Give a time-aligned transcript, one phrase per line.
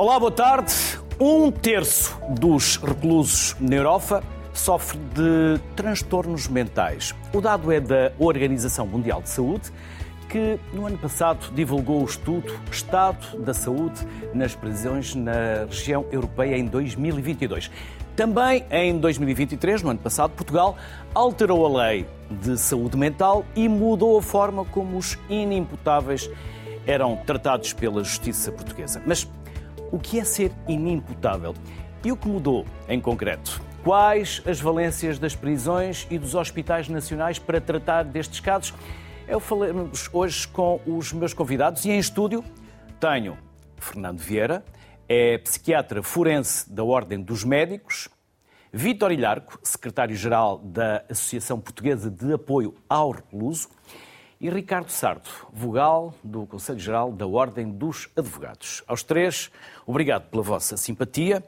[0.00, 0.72] Olá, boa tarde.
[1.20, 7.14] Um terço dos reclusos na Europa sofre de transtornos mentais.
[7.34, 9.70] O dado é da Organização Mundial de Saúde,
[10.26, 14.00] que no ano passado divulgou o estudo Estado da Saúde
[14.32, 17.70] nas prisões na região europeia em 2022.
[18.16, 20.78] Também em 2023, no ano passado, Portugal
[21.14, 26.30] alterou a lei de saúde mental e mudou a forma como os inimputáveis
[26.86, 29.02] eram tratados pela justiça portuguesa.
[29.06, 29.28] Mas
[29.90, 31.54] o que é ser inimputável?
[32.04, 33.60] E o que mudou em concreto?
[33.84, 38.74] Quais as valências das prisões e dos hospitais nacionais para tratar destes casos?
[39.26, 42.44] Eu falamos hoje com os meus convidados e em estúdio
[42.98, 43.38] tenho
[43.76, 44.64] Fernando Vieira,
[45.08, 48.08] é psiquiatra forense da Ordem dos Médicos,
[48.72, 53.68] Vítor Ilharco, secretário-geral da Associação Portuguesa de Apoio ao Recluso,
[54.40, 58.82] e Ricardo Sardo, vogal do Conselho Geral da Ordem dos Advogados.
[58.86, 59.50] Aos três,
[59.86, 61.44] obrigado pela vossa simpatia.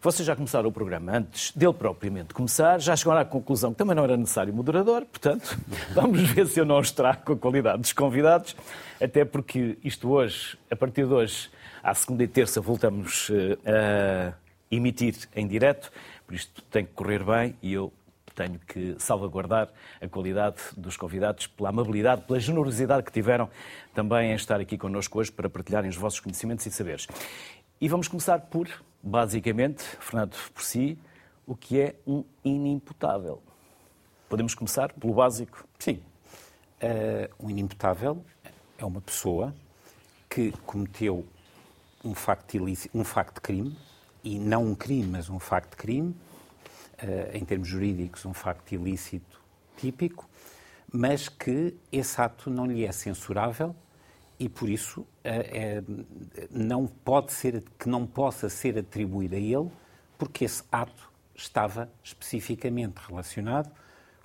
[0.00, 3.94] Vocês já começaram o programa antes dele propriamente começar, já chegaram à conclusão que também
[3.94, 5.60] não era necessário moderador, portanto,
[5.92, 8.56] vamos ver se eu não os trago a qualidade dos convidados,
[8.98, 11.50] até porque isto hoje, a partir de hoje,
[11.82, 15.92] à segunda e terça, voltamos eh, a emitir em direto,
[16.26, 17.92] por isto tem que correr bem e eu
[18.40, 19.68] tenho que salvaguardar
[20.00, 23.50] a qualidade dos convidados pela amabilidade, pela generosidade que tiveram
[23.94, 27.06] também em estar aqui connosco hoje para partilharem os vossos conhecimentos e saberes.
[27.78, 28.66] E vamos começar por,
[29.02, 30.98] basicamente, Fernando, por si,
[31.46, 33.42] o que é um inimputável.
[34.26, 35.66] Podemos começar pelo básico?
[35.78, 36.00] Sim.
[36.82, 38.24] Uh, um inimputável
[38.78, 39.54] é uma pessoa
[40.30, 41.26] que cometeu
[42.02, 43.76] um facto, ilícito, um facto de crime,
[44.24, 46.14] e não um crime, mas um facto de crime,
[47.32, 49.40] em termos jurídicos, um facto ilícito
[49.76, 50.28] típico,
[50.92, 53.74] mas que esse ato não lhe é censurável
[54.38, 55.82] e por isso é,
[56.50, 59.70] não pode ser que não possa ser atribuído a ele,
[60.18, 63.70] porque esse ato estava especificamente relacionado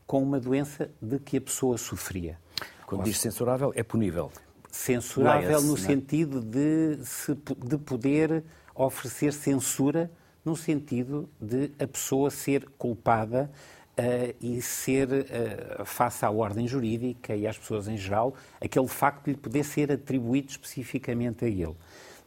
[0.07, 2.39] com uma doença de que a pessoa sofria.
[2.85, 4.31] Quando diz censurável, é punível.
[4.72, 5.79] Censurável no é?
[5.79, 10.11] sentido de, se, de poder oferecer censura
[10.45, 13.51] no sentido de a pessoa ser culpada
[13.97, 19.25] uh, e ser, uh, face à ordem jurídica e às pessoas em geral, aquele facto
[19.25, 21.75] de lhe poder ser atribuído especificamente a ele.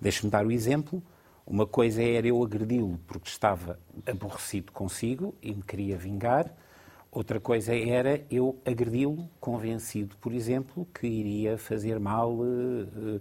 [0.00, 1.02] Deixe-me dar o exemplo.
[1.46, 6.52] Uma coisa era eu agredi-lo porque estava aborrecido consigo e me queria vingar.
[7.10, 13.20] Outra coisa era eu agredi-lo convencido, por exemplo, que iria fazer mal uh, uh,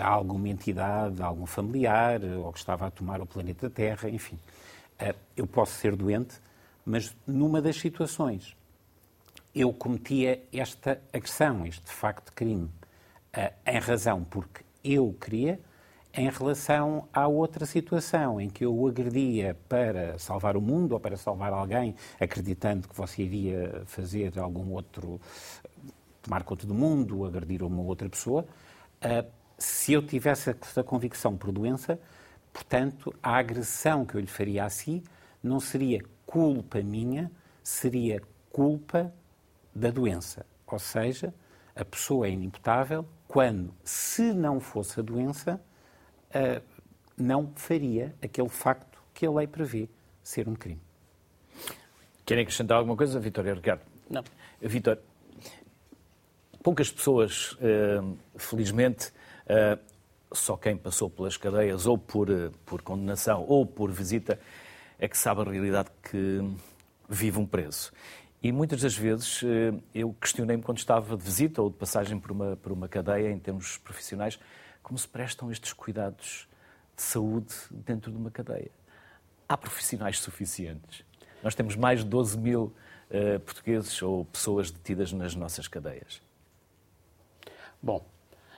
[0.00, 4.38] a alguma entidade, a algum familiar, ou que estava a tomar o planeta Terra, enfim.
[4.98, 6.40] Uh, eu posso ser doente,
[6.86, 8.56] mas numa das situações
[9.54, 12.70] eu cometia esta agressão, este facto de crime,
[13.66, 15.58] em razão porque eu queria,
[16.16, 21.00] em relação à outra situação em que eu o agredia para salvar o mundo ou
[21.00, 25.20] para salvar alguém, acreditando que você iria fazer algum outro,
[26.22, 28.46] tomar conta do mundo, agredir uma outra pessoa,
[29.04, 32.00] uh, se eu tivesse essa convicção por doença,
[32.50, 35.02] portanto, a agressão que eu lhe faria a si
[35.42, 37.30] não seria culpa minha,
[37.62, 39.12] seria culpa
[39.74, 40.46] da doença.
[40.66, 41.32] Ou seja,
[41.74, 45.60] a pessoa é inimputável quando, se não fosse a doença,
[46.36, 46.62] uh,
[47.16, 49.88] não faria aquele facto que a lei prevê
[50.22, 50.80] ser um crime.
[52.24, 53.82] Querem acrescentar alguma coisa, Vitória Ricardo?
[54.10, 54.22] Não.
[54.60, 54.98] Vitor,
[56.62, 59.12] poucas pessoas, uh, felizmente,
[59.46, 59.78] uh,
[60.32, 62.28] só quem passou pelas cadeias ou por,
[62.64, 64.38] por condenação ou por visita
[64.98, 66.40] é que sabe a realidade que
[67.08, 67.92] vive um preso.
[68.42, 69.42] E muitas das vezes
[69.94, 73.38] eu questionei-me quando estava de visita ou de passagem por uma, por uma cadeia em
[73.38, 74.38] termos profissionais,
[74.86, 76.46] como se prestam estes cuidados
[76.94, 78.70] de saúde dentro de uma cadeia.
[79.48, 81.04] Há profissionais suficientes.
[81.42, 82.72] Nós temos mais de 12 mil
[83.10, 86.22] uh, portugueses ou pessoas detidas nas nossas cadeias.
[87.82, 88.06] Bom,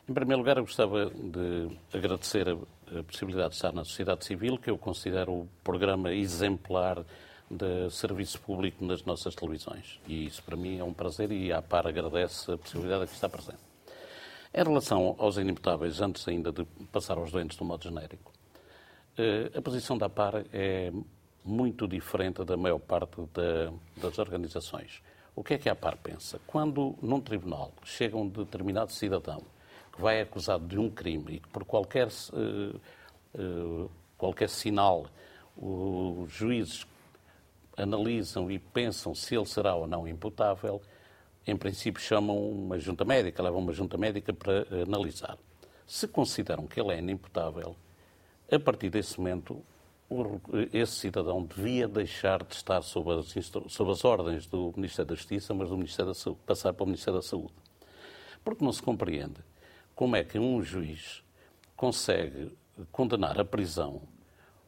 [0.06, 4.58] em primeiro lugar, eu gostava de agradecer a, a possibilidade de estar na sociedade civil,
[4.58, 7.06] que eu considero o programa exemplar
[7.50, 9.98] de serviço público nas nossas televisões.
[10.06, 13.30] E isso para mim é um prazer e a par agradece a possibilidade de estar
[13.30, 13.67] presente.
[14.52, 18.32] Em relação aos inimputáveis, antes ainda de passar aos doentes do modo genérico,
[19.16, 20.90] eh, a posição da PAR é
[21.44, 23.16] muito diferente da maior parte
[23.96, 25.02] das organizações.
[25.34, 26.40] O que é que a PAR pensa?
[26.46, 29.42] Quando num tribunal chega um determinado cidadão
[29.92, 32.80] que vai acusado de um crime e que por qualquer, uh,
[33.40, 35.06] uh, qualquer sinal
[35.56, 36.86] os juízes
[37.76, 40.82] analisam e pensam se ele será ou não imputável,
[41.50, 45.38] em princípio, chamam uma junta médica, levam uma junta médica para analisar.
[45.86, 47.74] Se consideram que ele é inimputável,
[48.50, 49.62] A partir desse momento,
[50.72, 53.34] esse cidadão devia deixar de estar sob as,
[53.68, 56.86] sob as ordens do Ministério da Justiça, mas do Ministério da Saúde, passar para o
[56.86, 57.52] Ministério da Saúde.
[58.42, 59.40] Porque não se compreende
[59.94, 61.22] como é que um juiz
[61.76, 62.56] consegue
[62.90, 64.02] condenar à prisão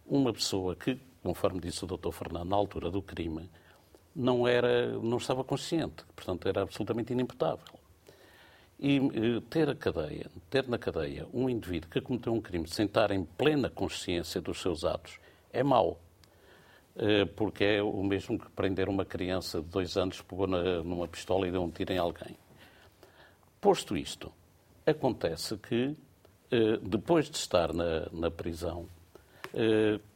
[0.04, 2.10] uma pessoa que, conforme disse o Dr.
[2.10, 3.48] Fernando, na altura do crime,
[4.20, 7.80] não, era, não estava consciente, portanto era absolutamente inimputável.
[8.78, 12.86] E eh, ter a cadeia, ter na cadeia um indivíduo que cometeu um crime sem
[12.86, 15.18] estar em plena consciência dos seus atos
[15.52, 15.98] é mau.
[16.96, 21.48] Eh, porque é o mesmo que prender uma criança de dois anos, pegou numa pistola
[21.48, 22.36] e deu um tiro em alguém.
[23.60, 24.30] Posto isto,
[24.86, 25.96] acontece que,
[26.50, 28.86] eh, depois de estar na, na prisão,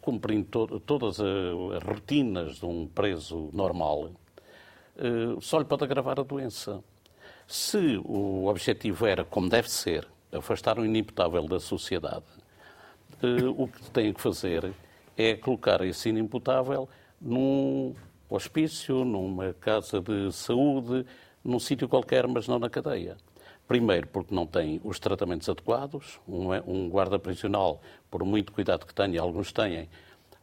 [0.01, 4.11] cumprindo to todas as rotinas de um preso normal,
[5.41, 6.83] só lhe pode agravar a doença.
[7.47, 12.25] Se o objetivo era, como deve ser, afastar o inimputável da sociedade,
[13.57, 14.73] o que tem que fazer
[15.17, 16.89] é colocar esse inimputável
[17.21, 17.95] num
[18.29, 21.07] hospício, numa casa de saúde,
[21.43, 23.17] num sítio qualquer, mas não na cadeia.
[23.66, 26.20] Primeiro, porque não tem os tratamentos adequados.
[26.28, 27.81] Um, é, um guarda prisional,
[28.11, 29.88] por muito cuidado que tenha, alguns têm,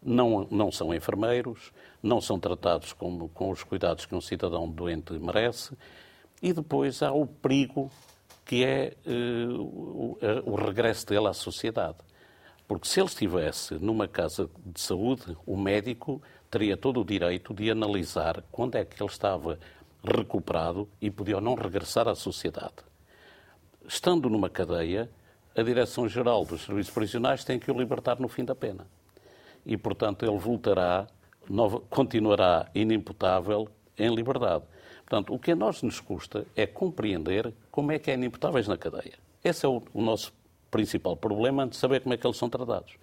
[0.01, 1.71] não, não são enfermeiros,
[2.01, 5.77] não são tratados com, com os cuidados que um cidadão doente merece.
[6.41, 7.91] E depois há o perigo
[8.43, 11.97] que é uh, o, o regresso dele à sociedade.
[12.67, 17.69] Porque se ele estivesse numa casa de saúde, o médico teria todo o direito de
[17.69, 19.59] analisar quando é que ele estava
[20.03, 22.90] recuperado e podia ou não regressar à sociedade.
[23.87, 25.09] Estando numa cadeia,
[25.55, 28.87] a Direção-Geral dos Serviços Prisionais tem que o libertar no fim da pena.
[29.65, 31.07] E, portanto, ele voltará,
[31.89, 33.67] continuará inimputável
[33.97, 34.63] em liberdade.
[34.99, 38.77] Portanto, o que a nós nos custa é compreender como é que é inimputáveis na
[38.77, 39.19] cadeia.
[39.43, 40.33] Esse é o, o nosso
[40.69, 42.95] principal problema de saber como é que eles são tratados.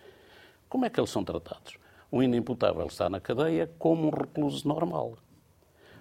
[0.69, 1.77] Como é que eles são tratados?
[2.11, 5.19] O inimputável está na cadeia como um recluso normal.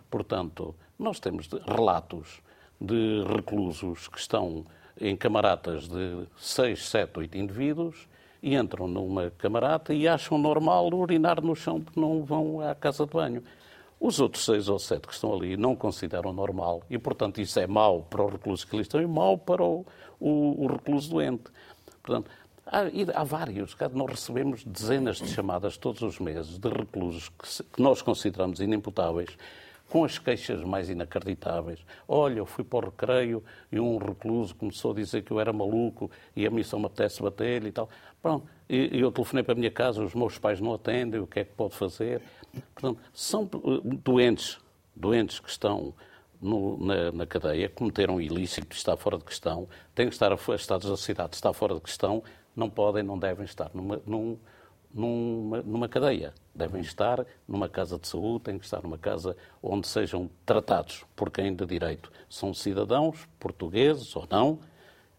[0.09, 2.41] Portanto, nós temos relatos
[2.79, 4.65] de reclusos que estão
[4.99, 8.07] em camaratas de 6, 7, 8 indivíduos
[8.41, 13.05] e entram numa camarata e acham normal urinar no chão porque não vão à casa
[13.05, 13.43] de banho.
[13.99, 17.65] Os outros seis ou sete que estão ali não consideram normal e, portanto, isso é
[17.65, 19.83] mau para os reclusos que ali estão e mau para o,
[20.19, 21.45] o, o recluso doente.
[22.03, 22.29] Portanto,
[22.63, 22.81] há,
[23.15, 23.75] há, vários.
[23.93, 29.35] Nós recebemos dezenas de chamadas todos os meses de reclusos que, que nós consideramos inimputáveis
[29.89, 31.79] com as queixas mais inacreditáveis.
[32.07, 35.53] Olha, eu fui para o recreio e um recluso começou a dizer que eu era
[35.53, 37.89] maluco e a missão me apetece bater e tal.
[38.21, 41.39] Pronto, e eu telefonei para a minha casa, os meus pais não atendem, o que
[41.39, 42.21] é que pode fazer?
[42.73, 44.57] Portanto, são eh, doentes,
[44.95, 45.93] doentes que estão
[46.41, 50.97] no, na, na, cadeia, cometeram ilícito, está fora de questão, têm que estar afastados da
[50.97, 52.23] cidade, está fora de questão,
[52.55, 54.37] não podem, não devem estar numa, num,
[54.93, 56.33] numa, numa cadeia.
[56.53, 61.29] Devem estar numa casa de saúde, têm que estar numa casa onde sejam tratados por
[61.29, 62.11] quem de direito.
[62.29, 64.59] São cidadãos, portugueses ou não,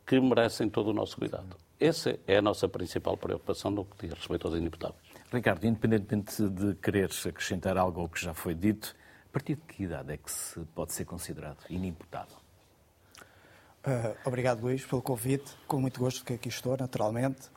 [0.07, 1.57] que merecem todo o nosso cuidado.
[1.79, 5.01] Essa é a nossa principal preocupação no que diz respeito aos inimputáveis.
[5.33, 8.97] Ricardo, independentemente de quereres acrescentar algo ao que já foi dito,
[9.29, 12.37] a partir de que idade é que se pode ser considerado inimputável?
[13.87, 15.55] Uh, obrigado, Luís, pelo convite.
[15.67, 17.49] Com muito gosto que aqui estou, naturalmente.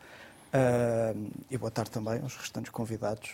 [0.53, 3.31] Uh, e boa tarde também aos restantes convidados.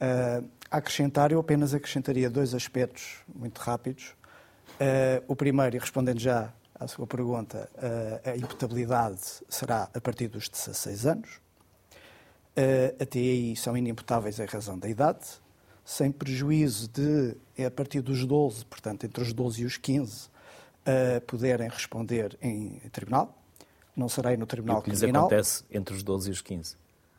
[0.00, 4.14] Uh, a acrescentar, eu apenas acrescentaria dois aspectos muito rápidos.
[5.26, 7.68] o primeiro, e respondendo já à sua pergunta,
[8.24, 11.40] a imputabilidade será a partir dos 16 anos.
[13.00, 15.40] até aí são inimputáveis em razão da idade
[15.88, 20.26] sem prejuízo de, é a partir dos 12, portanto, entre os 12 e os 15,
[20.26, 23.37] uh, poderem responder em tribunal.
[23.98, 25.26] Não serei no tribunal e o que criminal.
[25.26, 26.76] acontece entre os 12 e os 15?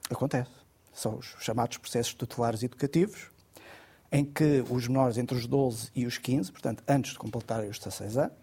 [0.09, 0.49] Acontece.
[0.93, 3.29] São os chamados processos tutelares educativos,
[4.09, 7.77] em que os menores entre os 12 e os 15, portanto, antes de completarem os
[7.79, 8.37] 16 anos,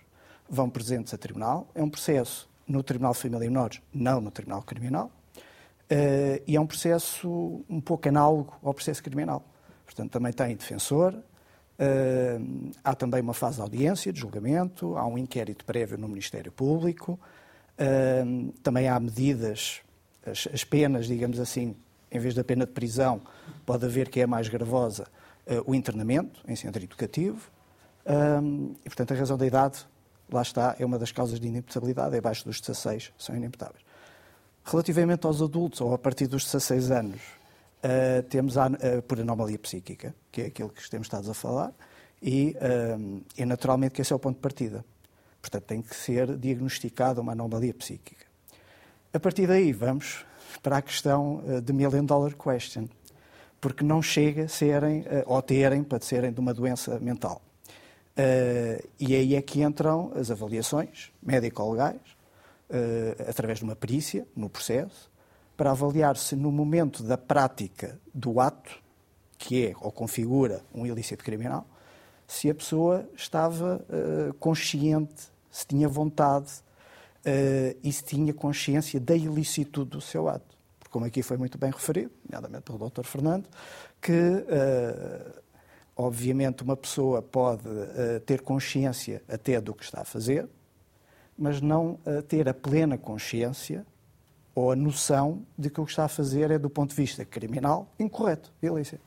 [0.50, 1.66] vão presentes a tribunal.
[1.75, 5.11] É um processo no Tribunal de Família e Menores, não no Tribunal Criminal.
[5.90, 9.43] Uh, e é um processo um pouco análogo ao processo criminal.
[9.87, 15.16] Portanto, também tem defensor, uh, há também uma fase de audiência, de julgamento, há um
[15.16, 17.19] inquérito prévio no Ministério Público,
[18.62, 19.80] também há medidas,
[20.25, 21.76] as, as, penas, digamos assim,
[22.11, 23.21] em vez da pena de prisão,
[23.64, 25.06] pode haver, que é mais gravosa,
[25.47, 27.50] uh, o internamento em centro educativo.
[28.85, 29.87] e, portanto, a razão da idade,
[30.30, 33.85] lá está, é uma das causas de inimputabilidade, é abaixo dos 16, são inimputáveis.
[34.64, 38.71] Relativamente aos adultos, ou a partir dos 16 anos, uh, temos a,
[39.06, 41.73] por anomalia psíquica, que é aquilo que temos estado a falar,
[42.23, 44.85] e uh, é naturalmente que esse é o ponto de partida.
[45.47, 48.26] Portanto, tem que ser diagnosticada uma anomalia psíquica.
[49.15, 50.26] A partir daí, vamos
[50.61, 52.88] para a questão de million dollar question,
[53.61, 57.41] porque não chega a serem, ou terem, padecerem de uma doença mental.
[58.99, 62.00] E aí é que entram as avaliações médico-legais,
[63.29, 65.09] através de uma perícia no processo,
[65.57, 68.83] para avaliar se no momento da prática do ato,
[69.38, 71.65] que é ou configura um ilícito criminal,
[72.26, 76.53] se a pessoa estava uh, consciente, se tinha vontade
[77.25, 80.55] uh, e se tinha consciência da ilicitude do seu ato.
[80.79, 83.05] Porque, como aqui foi muito bem referido, nomeadamente pelo Dr.
[83.05, 83.49] Fernando,
[84.03, 85.41] que uh,
[85.97, 87.65] obviamente uma pessoa pode
[88.27, 90.47] ter consciência até do que está a fazer,
[91.39, 91.99] mas não
[92.29, 93.87] ter a plena consciência
[94.55, 97.25] ou a noção de que o que está a fazer é, do ponto de vista
[97.25, 99.03] criminal, incorreto, ilícito.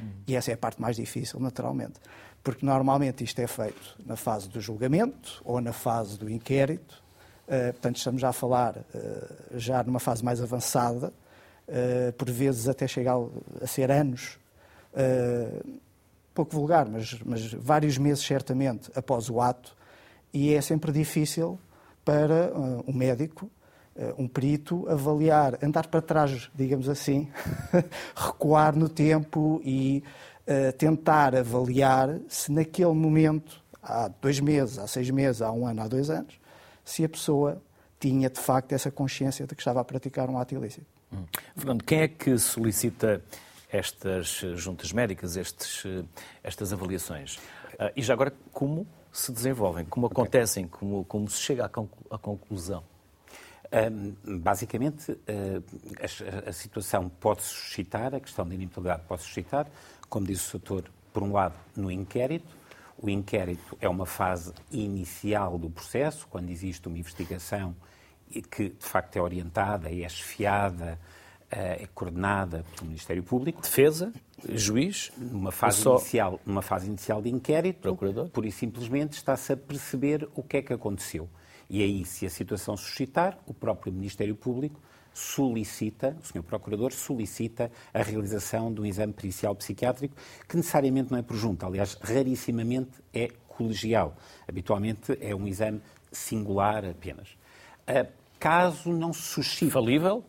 [0.00, 0.08] Hum.
[0.26, 2.00] E essa é a parte mais difícil, naturalmente
[2.42, 7.02] porque normalmente isto é feito na fase do julgamento ou na fase do inquérito,
[7.46, 11.12] uh, portanto estamos já a falar uh, já numa fase mais avançada,
[11.68, 13.16] uh, por vezes até chegar
[13.60, 14.38] a ser anos,
[16.34, 19.74] pouco vulgar, mas, mas vários meses certamente após o ato,
[20.34, 21.58] e é sempre difícil
[22.04, 22.52] para
[22.86, 23.50] um médico
[24.18, 27.28] um perito avaliar, andar para trás, digamos assim,
[28.16, 30.02] recuar no tempo e
[30.78, 35.88] tentar avaliar se naquele momento, há dois meses, há seis meses, há um ano, há
[35.88, 36.38] dois anos,
[36.84, 37.62] se a pessoa
[37.98, 40.86] tinha de facto essa consciência de que estava a praticar um ato ilícito.
[41.12, 41.24] Hum.
[41.56, 43.22] Fernando, quem é que solicita
[43.70, 45.84] estas juntas médicas, estes,
[46.42, 47.36] estas avaliações?
[47.36, 50.78] Uh, e já agora, como se desenvolvem, como acontecem, okay.
[50.78, 52.82] como, como se chega à, conclusão?
[53.72, 55.62] Um, basicamente, uh,
[56.00, 59.66] a, a, situação pode suscitar, a questão da inimputabilidade pode suscitar
[60.12, 62.54] como disse o doutor, por um lado, no inquérito.
[62.98, 67.74] O inquérito é uma fase inicial do processo, quando existe uma investigação
[68.50, 71.00] que, de facto, é orientada, é esfiada,
[71.50, 73.62] eh, é coordenada pelo Ministério Público.
[73.62, 74.12] Defesa,
[74.50, 75.96] juiz, numa fase, só...
[75.96, 78.28] inicial, numa fase inicial de inquérito, Procurador.
[78.28, 81.26] pura e simplesmente está-se a perceber o que é que aconteceu.
[81.70, 84.78] E aí, se a situação suscitar, o próprio Ministério Público
[85.12, 86.42] solicita, o Sr.
[86.42, 90.14] Procurador solicita a realização de um exame pericial psiquiátrico
[90.48, 94.16] que necessariamente não é por junta, aliás, rarissimamente é colegial.
[94.48, 97.28] Habitualmente é um exame singular apenas.
[97.88, 99.70] Uh, caso não se suscite...
[99.70, 100.24] Falível?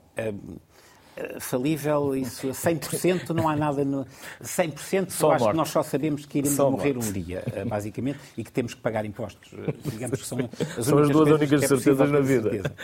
[1.39, 4.05] Falível, isso 100% não há nada no
[4.41, 5.51] 100% só acho morte.
[5.51, 7.09] que nós só sabemos que iremos só morrer morte.
[7.09, 9.51] um dia, basicamente, e que temos que pagar impostos.
[9.85, 10.39] Digamos que são
[10.77, 12.49] as, são as duas únicas é certezas na vida.
[12.49, 12.75] Certeza.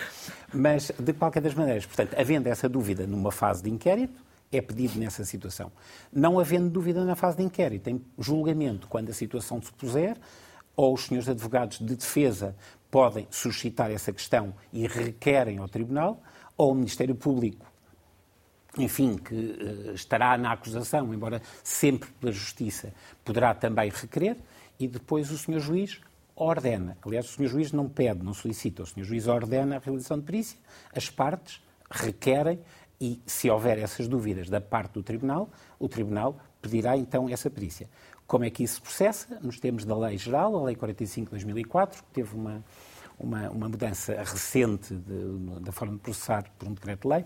[0.54, 4.22] Mas, de qualquer das maneiras, portanto, havendo essa dúvida numa fase de inquérito,
[4.52, 5.72] é pedido nessa situação.
[6.12, 10.18] Não havendo dúvida na fase de inquérito, em julgamento, quando a situação se puser,
[10.76, 12.56] ou os senhores advogados de defesa
[12.90, 16.22] podem suscitar essa questão e requerem ao Tribunal,
[16.58, 17.69] ou o Ministério Público,
[18.78, 24.38] enfim, que uh, estará na acusação, embora sempre pela Justiça, poderá também requerer,
[24.80, 26.00] e depois o senhor juiz
[26.36, 26.98] ordena.
[27.06, 27.48] Aliás, o Sr.
[27.48, 29.04] Juiz não pede, não solicita, o Sr.
[29.04, 30.58] Juiz ordena a realização de perícia,
[30.96, 31.62] as partes
[31.92, 32.60] requerem
[33.00, 37.90] e, se houver essas dúvidas da parte do Tribunal, o Tribunal pedirá então essa perícia.
[38.26, 39.40] Como é que isso se processa?
[39.42, 42.64] Nos termos da Lei Geral, a Lei 45 de 2004, que teve uma,
[43.18, 47.26] uma, uma mudança recente de, da forma de processar por um decreto-lei.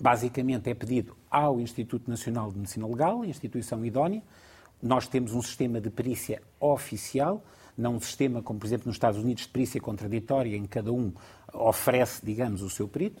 [0.00, 4.22] Basicamente é pedido ao Instituto Nacional de Medicina Legal, instituição idónea,
[4.80, 7.42] nós temos um sistema de perícia oficial,
[7.76, 10.92] não um sistema como, por exemplo, nos Estados Unidos, de perícia contraditória, em que cada
[10.92, 11.12] um
[11.52, 13.20] oferece, digamos, o seu perito.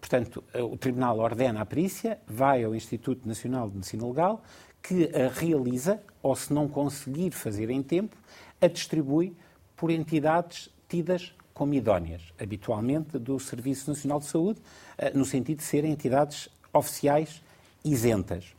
[0.00, 4.42] Portanto, o Tribunal ordena a perícia, vai ao Instituto Nacional de Medicina Legal,
[4.82, 8.16] que a realiza, ou se não conseguir fazer em tempo,
[8.60, 9.36] a distribui
[9.76, 14.60] por entidades tidas como idóneas, habitualmente do Serviço Nacional de Saúde,
[14.98, 17.40] eh, no sentido de serem entidades oficiais
[17.84, 18.54] isentas.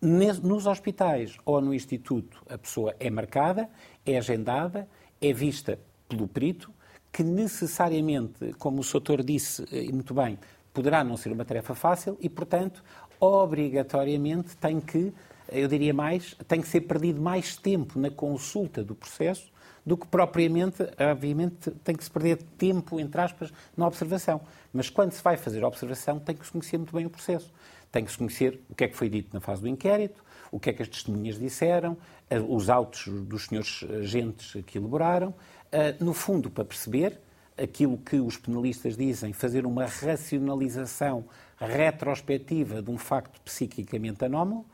[0.00, 3.68] Nos hospitais ou no instituto, a pessoa é marcada,
[4.04, 4.88] é agendada,
[5.20, 6.72] é vista pelo perito,
[7.12, 10.38] que necessariamente, como o Soutor disse eh, muito bem,
[10.72, 12.82] poderá não ser uma tarefa fácil e, portanto,
[13.20, 15.12] obrigatoriamente tem que,
[15.50, 19.51] eu diria mais, tem que ser perdido mais tempo na consulta do processo
[19.84, 24.40] do que propriamente, obviamente, tem que se perder tempo, entre aspas, na observação.
[24.72, 27.52] Mas quando se vai fazer a observação, tem que se conhecer muito bem o processo.
[27.90, 30.60] Tem que se conhecer o que é que foi dito na fase do inquérito, o
[30.60, 31.96] que é que as testemunhas disseram,
[32.30, 35.34] eh, os autos dos senhores agentes que elaboraram,
[35.70, 37.20] eh, no fundo, para perceber
[37.56, 41.24] aquilo que os penalistas dizem, fazer uma racionalização
[41.58, 44.64] retrospectiva de um facto psiquicamente anómalo,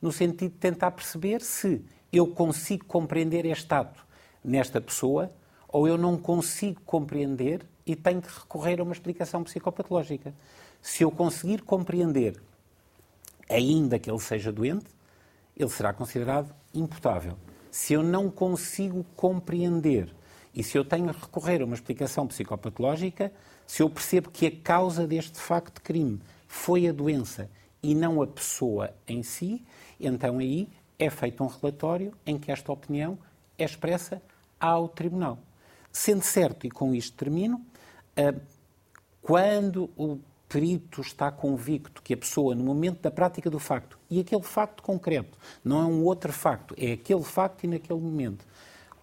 [0.00, 4.04] no sentido de tentar perceber se eu consigo compreender este ato
[4.44, 5.32] nesta pessoa
[5.68, 10.34] ou eu não consigo compreender e tenho que recorrer a uma explicação psicopatológica.
[10.80, 12.40] Se eu conseguir compreender,
[13.48, 14.86] ainda que ele seja doente,
[15.56, 17.36] ele será considerado imputável.
[17.70, 20.14] Se eu não consigo compreender
[20.54, 23.32] e se eu tenho a recorrer a uma explicação psicopatológica,
[23.66, 27.48] se eu percebo que a causa deste facto de crime foi a doença
[27.82, 29.64] e não a pessoa em si,
[29.98, 30.68] então aí
[30.98, 33.18] é feito um relatório em que esta opinião
[33.58, 34.22] é expressa
[34.62, 35.40] ao Tribunal.
[35.90, 37.60] Sendo certo, e com isto termino,
[38.16, 38.32] ah,
[39.20, 44.20] quando o perito está convicto que a pessoa, no momento da prática do facto, e
[44.20, 48.46] aquele facto concreto, não é um outro facto, é aquele facto e naquele momento,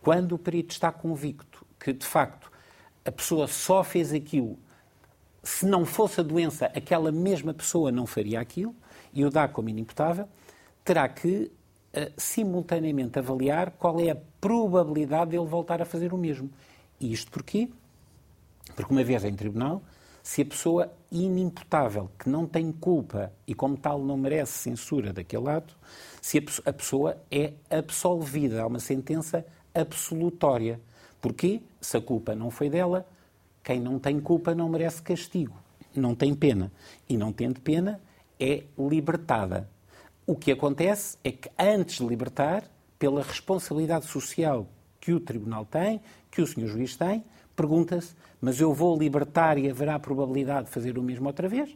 [0.02, 2.52] quando o perito está convicto que, de facto,
[3.04, 4.58] a pessoa só fez aquilo,
[5.44, 8.76] se não fosse a doença, aquela mesma pessoa não faria aquilo,
[9.12, 10.28] e o dá como inimputável,
[10.84, 11.52] terá que
[11.96, 16.50] uh, simultaneamente avaliar qual é a probabilidade dele voltar a fazer o mesmo.
[17.00, 17.70] E isto porquê?
[18.76, 19.82] Porque uma vez em tribunal,
[20.22, 25.50] se a pessoa inimputável, que não tem culpa e como tal não merece censura daquele
[25.50, 25.76] ato,
[26.22, 30.80] se a pessoa é absolvida, há uma sentença absolutória.
[31.22, 31.62] Porquê?
[31.82, 33.08] Se a culpa não foi dela,
[33.64, 35.56] quem não tem culpa não merece castigo,
[35.96, 36.72] não tem pena.
[37.08, 38.00] E não tendo pena,
[38.40, 39.70] é libertada.
[40.28, 42.64] O que acontece é que antes de libertar,
[43.00, 44.68] pela responsabilidade social
[45.00, 46.68] que o Tribunal tem, que o Sr.
[46.68, 47.24] Juiz tem,
[47.56, 51.76] pergunta-se: mas eu vou libertar e haverá probabilidade de fazer o mesmo outra vez?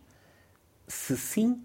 [0.88, 1.62] Se sim,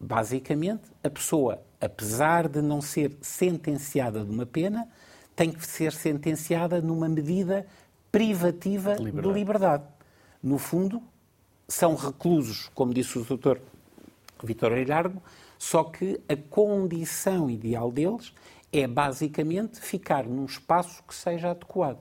[0.00, 4.88] basicamente, a pessoa, apesar de não ser sentenciada de uma pena,
[5.36, 7.66] tem que ser sentenciada numa medida
[8.10, 9.28] privativa de liberdade.
[9.28, 9.84] De liberdade.
[10.42, 11.02] No fundo,
[11.68, 13.60] são reclusos, como disse o doutor
[14.42, 15.20] Vitor Hilhardo,
[15.58, 18.32] só que a condição ideal deles
[18.72, 21.98] é basicamente ficar num espaço que seja adequado.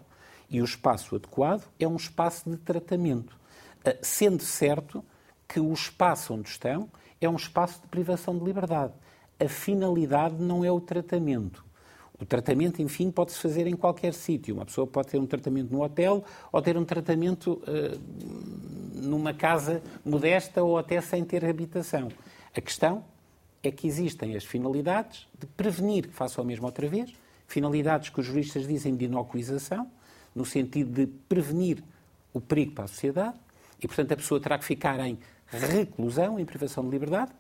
[0.50, 3.38] E o espaço adequado é um espaço de tratamento,
[3.84, 5.04] ah, sendo certo
[5.48, 8.94] que o espaço onde estão é um espaço de privação de liberdade.
[9.40, 11.66] A finalidade não é o tratamento.
[12.18, 14.56] O tratamento, enfim, pode-se fazer em qualquer sítio.
[14.56, 19.82] Uma pessoa pode ter um tratamento no hotel ou ter um tratamento uh, numa casa
[20.04, 22.08] modesta ou até sem ter habitação.
[22.56, 23.04] A questão
[23.68, 27.14] é que existem as finalidades de prevenir que faça o mesmo outra vez,
[27.48, 29.90] finalidades que os juristas dizem de inocuização,
[30.34, 31.84] no sentido de prevenir
[32.34, 33.38] o perigo para a sociedade,
[33.82, 37.32] e, portanto, a pessoa terá que ficar em reclusão, em privação de liberdade,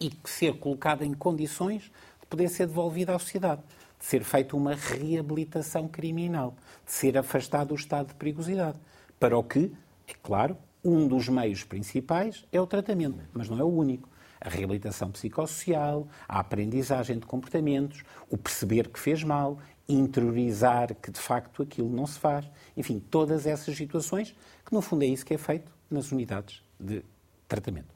[0.00, 3.62] e ser colocada em condições de poder ser devolvida à sociedade,
[3.98, 6.54] de ser feita uma reabilitação criminal,
[6.86, 8.78] de ser afastado do estado de perigosidade.
[9.18, 9.72] Para o que,
[10.08, 14.08] é claro, um dos meios principais é o tratamento, mas não é o único
[14.40, 21.20] a reabilitação psicossocial, a aprendizagem de comportamentos, o perceber que fez mal, interiorizar que de
[21.20, 22.46] facto aquilo não se faz.
[22.76, 27.02] Enfim, todas essas situações que no fundo é isso que é feito nas unidades de
[27.48, 27.88] tratamento.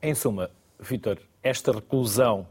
[0.00, 2.46] Em suma, Vitor, esta reclusão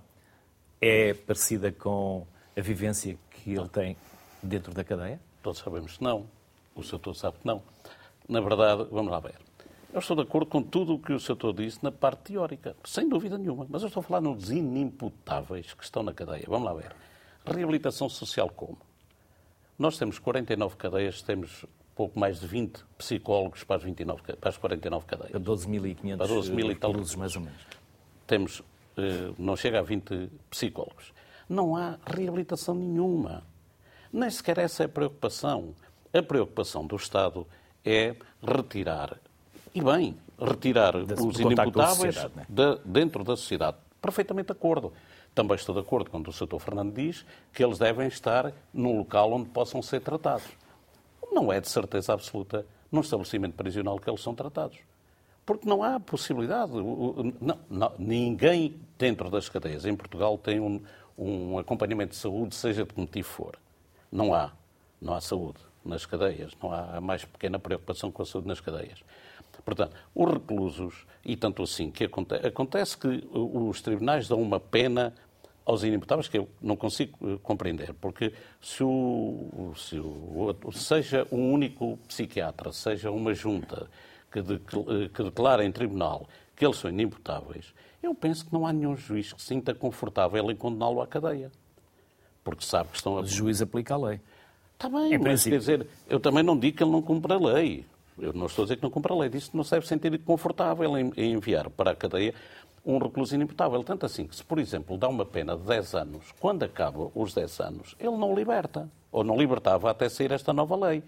[0.80, 2.26] é parecida com
[2.58, 3.98] a vivência que ele tem
[4.42, 5.20] dentro da cadeia?
[5.42, 6.26] Todos sabemos que não.
[6.76, 7.62] O senhor sabe que não.
[8.28, 9.36] Na verdade, vamos lá ver.
[9.94, 11.54] Eu estou de acordo com tudo o que o Sr.
[11.54, 13.68] disse na parte teórica, sem dúvida nenhuma.
[13.70, 16.46] Mas eu estou a falar nos inimputáveis que estão na cadeia.
[16.48, 16.96] Vamos lá ver.
[17.46, 18.78] Reabilitação social como?
[19.78, 24.58] Nós temos 49 cadeias, temos pouco mais de 20 psicólogos para as, 29, para as
[24.58, 25.32] 49 cadeias.
[25.32, 27.62] Para 12.500 para 12 mil e tal mais ou menos.
[28.26, 28.64] Temos,
[28.96, 31.12] eh, não chega a 20 psicólogos.
[31.50, 33.44] Não há reabilitação nenhuma.
[34.14, 35.76] Nem sequer essa é a preocupação.
[36.14, 37.46] A preocupação do Estado
[37.84, 39.20] é retirar
[39.74, 42.46] e bem, retirar os inimputáveis né?
[42.48, 43.78] de, dentro da sociedade.
[44.02, 44.92] Perfeitamente de acordo.
[45.34, 46.60] Também estou de acordo quando o Sr.
[46.60, 50.48] Fernando diz que eles devem estar num local onde possam ser tratados.
[51.32, 54.78] Não é de certeza absoluta num estabelecimento prisional que eles são tratados.
[55.46, 56.74] Porque não há possibilidade.
[56.74, 60.82] Não, não, ninguém dentro das cadeias em Portugal tem um,
[61.18, 63.58] um acompanhamento de saúde, seja de que motivo for.
[64.12, 64.52] Não há.
[65.02, 66.52] Não há saúde nas cadeias.
[66.62, 69.00] Não há a mais pequena preocupação com a saúde nas cadeias.
[69.64, 75.14] Portanto, os reclusos, e tanto assim que acontece, acontece que os tribunais dão uma pena
[75.66, 81.54] aos inimputáveis que eu não consigo eh, compreender, porque se, o, se o, seja um
[81.54, 83.88] único psiquiatra, seja uma junta
[84.32, 88.66] que, de, eh, que declara em tribunal que eles são inimputáveis, eu penso que não
[88.66, 91.52] há nenhum juiz que se sinta confortável em condená-lo à cadeia.
[92.44, 93.22] Porque sabe que estão a...
[93.22, 94.20] O juiz aplica a lei.
[94.74, 97.86] Está bem, mas quer dizer, eu também não digo que ele não cumpra a lei.
[98.22, 99.30] Eu não estou a dizer que não cumpra a lei.
[99.30, 102.34] Disse que não se deve sentir confortável em, em enviar para a cadeia
[102.86, 103.84] um recluso inimputável.
[103.84, 107.34] Tanto assim que, se, por exemplo, dá uma pena de 10 anos, quando acaba os
[107.34, 108.88] 10 anos, ele não liberta.
[109.12, 111.04] ou não libertava até sair esta nova lei.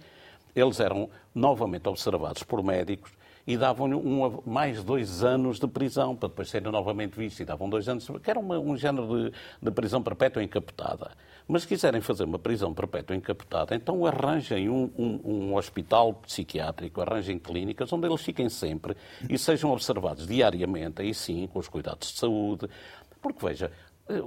[0.56, 3.12] Eles eram novamente observados por médicos
[3.46, 7.70] e davam-lhe um, mais dois anos de prisão, para depois serem novamente vistos, e davam
[7.70, 11.12] dois anos, que era uma, um género de, de, prisão perpétua encapotada.
[11.46, 17.02] Mas se quiserem fazer uma prisão perpétua encapotada, então arranjem um, um, um hospital psiquiátrico,
[17.02, 18.96] arranjem clínicas onde eles fiquem sempre
[19.30, 22.70] e sejam observados diariamente, aí sim, com os cuidados de saúde.
[23.22, 23.72] Porque, veja,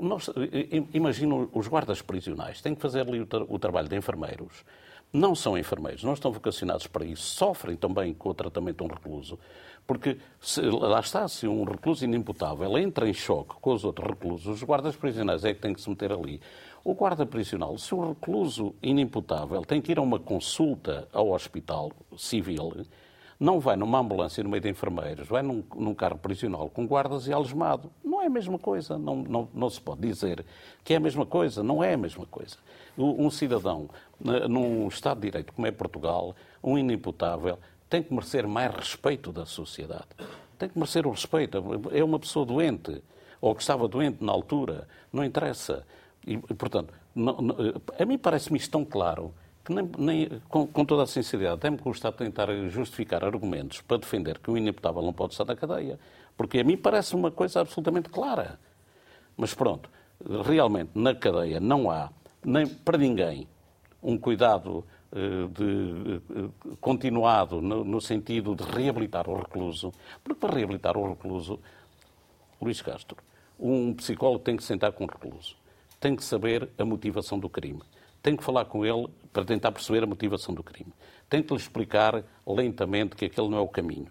[0.01, 0.31] nós,
[0.93, 4.65] imagino os guardas prisionais têm que fazer ali o, tra o trabalho de enfermeiros
[5.13, 8.95] não são enfermeiros, não estão vocacionados para isso, sofrem também com o tratamento de um
[8.95, 9.39] recluso,
[9.87, 14.47] porque se, lá está, se um recluso inimputável entra em choque com os outros reclusos,
[14.47, 16.41] os guardas prisionais é que têm que se meter ali.
[16.85, 21.93] O guarda prisional, se o recluso inimputável tem que ir a uma consulta ao hospital
[22.17, 22.73] civil,
[23.39, 27.27] não vai numa ambulância no meio de enfermeiros, vai num, num carro prisional com guardas
[27.27, 27.91] e algemado.
[28.03, 30.45] Não é a mesma coisa, não, não, não se pode dizer
[30.83, 32.57] que é a mesma coisa, não é a mesma coisa.
[32.97, 33.91] Um cidadão,
[34.49, 37.59] num Estado de Direito como é Portugal, um inimputável,
[37.91, 40.09] tem que merecer mais respeito da sociedade.
[40.59, 41.63] Tem que merecer o respeito.
[41.93, 43.03] É uma pessoa doente,
[43.41, 45.85] ou que estava doente na altura, não interessa.
[46.27, 47.57] E, portanto, não, não,
[47.99, 49.33] a mim parece-me isto tão claro
[49.67, 53.99] que nem, nem com, com, toda a sinceridade, até me custa tentar justificar argumentos para
[53.99, 55.99] defender que o inimputável não pode estar na cadeia,
[56.37, 58.61] porque a mim parece uma coisa absolutamente clara.
[59.37, 59.91] Mas pronto,
[60.45, 62.11] realmente na cadeia não há
[62.45, 63.49] nem para ninguém
[64.01, 70.55] um cuidado eh, de, eh, continuado no, no, sentido de reabilitar o recluso, porque para
[70.55, 71.59] reabilitar o recluso,
[72.63, 73.17] Luís Castro,
[73.59, 75.57] um psicólogo tem que sentar com o recluso,
[75.99, 77.83] tem que saber a motivação do crime,
[78.27, 80.93] tem que falar com ele para tentar perceber a motivação do crime,
[81.31, 84.11] tem que lhe explicar lentamente que aquele não é o caminho,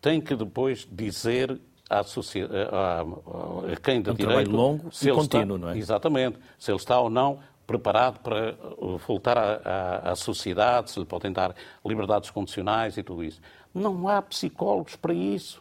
[0.00, 4.18] tem que depois dizer à a, a, quem de um direito...
[4.18, 5.76] trabalho longo e contínuo, está, não é?
[5.76, 6.38] Exatamente.
[6.56, 11.32] Se ele está ou não preparado para uh, voltar à, à, sociedade, se lhe podem
[11.32, 11.52] dar
[11.84, 13.40] liberdades condicionais e tudo isso.
[13.74, 15.60] Não há psicólogos para isso.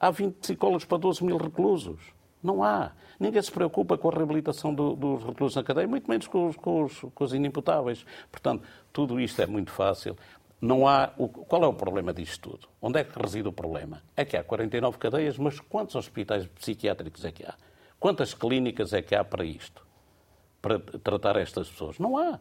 [0.00, 2.00] Há 20 psicólogos para 12 mil reclusos.
[2.42, 2.90] Não há.
[3.18, 6.56] Ninguém se preocupa com a reabilitação do, dos reclusos na cadeia, muito menos com os,
[6.56, 8.04] com, os, com os inimputáveis.
[8.30, 10.16] Portanto, tudo isto é muito fácil.
[10.60, 11.12] Não há.
[11.18, 12.68] O, qual é o problema disto tudo?
[12.80, 14.02] Onde é que reside o problema?
[14.16, 17.54] É que há 49 cadeias, mas quantos hospitais psiquiátricos é que há?
[18.00, 19.86] Quantas clínicas é que há para isto?
[20.60, 21.98] Para tratar estas pessoas?
[21.98, 22.38] Não há.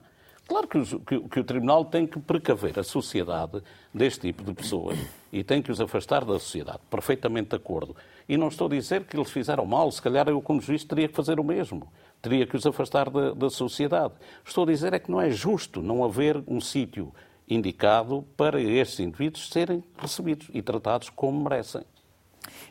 [0.47, 4.53] Claro que, os, que, que, o Tribunal tem que precaver a sociedade deste tipo de
[4.53, 4.99] pessoas
[5.31, 6.79] e tem que os afastar da sociedade.
[6.89, 7.95] Perfeitamente de acordo.
[8.27, 11.07] E não estou a dizer que eles fizeram mal, se calhar eu, como juiz, teria
[11.07, 11.91] que fazer o mesmo.
[12.21, 14.13] Teria que os afastar da, da sociedade.
[14.45, 17.13] Estou a dizer é que não é justo não haver um sítio
[17.47, 21.83] indicado para estes indivíduos serem recebidos e tratados como merecem.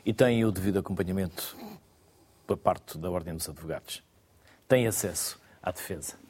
[0.04, 1.56] E têm o devido acompanhamento
[2.46, 4.02] por parte da Ordem dos Advogados?
[4.68, 6.21] Têm acesso à defesa?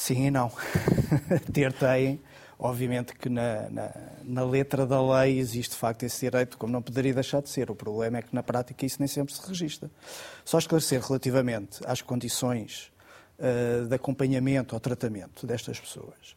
[0.00, 0.50] Sim e não.
[1.52, 2.20] Ter têm.
[2.58, 3.90] Obviamente que na, na,
[4.22, 7.70] na, letra da lei existe de facto esse direito, como não poderia deixar de ser.
[7.70, 9.90] O problema é que na prática isso nem sempre se registra.
[10.44, 12.92] Só esclarecer relativamente às condições
[13.38, 16.36] uh, de acompanhamento ou tratamento destas pessoas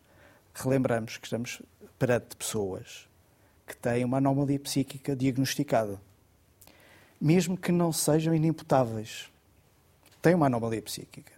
[0.54, 1.62] relembramos que estamos
[1.98, 3.08] perante pessoas
[3.66, 6.00] que têm uma anomalia psíquica diagnosticada,
[7.20, 9.30] mesmo que não sejam inimputáveis.
[10.22, 11.33] Têm uma anomalia psíquica.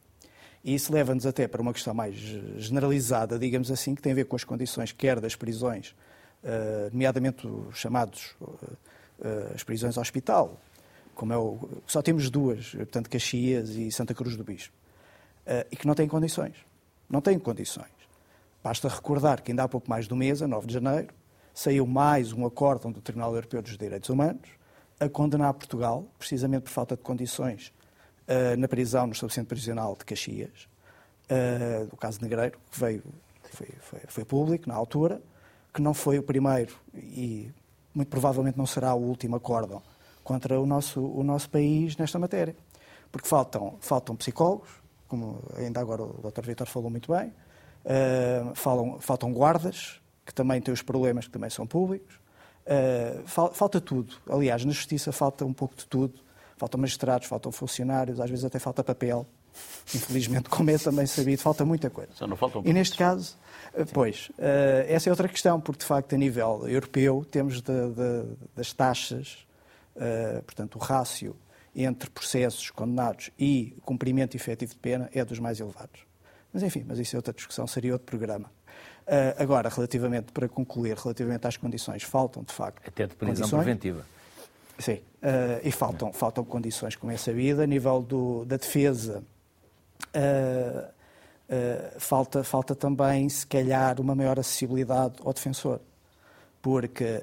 [0.66, 2.16] E isso leva-nos até para uma questão mais
[2.58, 5.96] generalizada, digamos assim, que tem a ver com as condições, quer das prisões,
[6.44, 8.36] eh, nomeadamente os chamados
[9.22, 10.60] eh, as prisões hospital,
[11.14, 14.74] como é o, só temos duas, portanto, Caxias e Santa Cruz do Bispo,
[15.46, 16.56] eh, e que não têm condições.
[17.08, 17.94] Não têm condições.
[18.64, 21.14] Basta recordar que ainda há pouco mais de um mês, a 9 de janeiro,
[21.54, 24.50] saiu mais um acórdão do Tribunal Europeu dos Direitos Humanos
[25.00, 27.72] a condenar Portugal, precisamente por falta de condições,
[28.28, 30.68] uh, na prisão no estabelecimento prisional de Caxias,
[31.30, 33.04] uh, caso Negreiro, que veio,
[33.52, 35.22] foi, foi, foi público na altura,
[35.74, 37.52] que não foi o primeiro e
[37.94, 39.82] muito provavelmente não será o último acórdão
[40.24, 42.56] contra o nosso, o nosso país nesta matéria.
[43.12, 44.70] Porque faltam, faltam psicólogos,
[45.08, 46.42] como ainda agora o Dr.
[46.42, 47.32] Vitor falou muito bem,
[47.86, 52.16] Uh, falam, faltam guardas, que também têm os problemas que também são públicos.
[52.66, 54.16] Uh, fal, falta tudo.
[54.28, 56.20] Aliás, na justiça falta um pouco de tudo.
[56.58, 59.28] Faltam magistrados, faltam funcionários, às vezes até falta papel.
[59.94, 62.12] Infelizmente, como é também sabido, falta muita coisa.
[62.14, 63.38] Só não faltam e neste caso,
[63.74, 64.30] uh, pois,
[64.88, 69.46] essa é outra questão, porque de facto, a nível europeu, temos de, de, das taxas,
[70.46, 71.36] portanto, o rácio
[71.76, 76.02] entre processos condenados e cumprimento efetivo de pena é dos mais elevados.
[76.54, 78.50] Mas enfim, mas isso é outra discussão, seria outro programa.
[79.06, 82.88] Uh, agora, relativamente, para concluir, relativamente às condições, faltam de facto.
[82.88, 83.64] Até de prisão condições.
[83.64, 84.06] preventiva.
[84.78, 89.24] Sim, uh, e faltam, faltam condições, como é sabido, a nível do, da defesa.
[90.16, 90.96] Uh,
[91.48, 95.80] Uh, falta, falta também, se calhar, uma maior acessibilidade ao defensor.
[96.60, 97.22] Porque,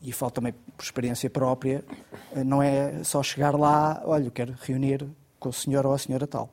[0.00, 1.84] e falta também por experiência própria,
[2.46, 5.06] não é só chegar lá, olha, eu quero reunir
[5.38, 6.48] com o senhor ou a senhora tal,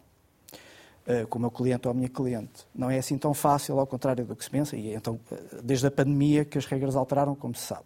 [1.29, 2.67] com o meu cliente ou a minha cliente.
[2.75, 5.17] Não é assim tão fácil, ao contrário do que se pensa, e então,
[5.63, 7.85] desde a pandemia que as regras alteraram, como se sabe.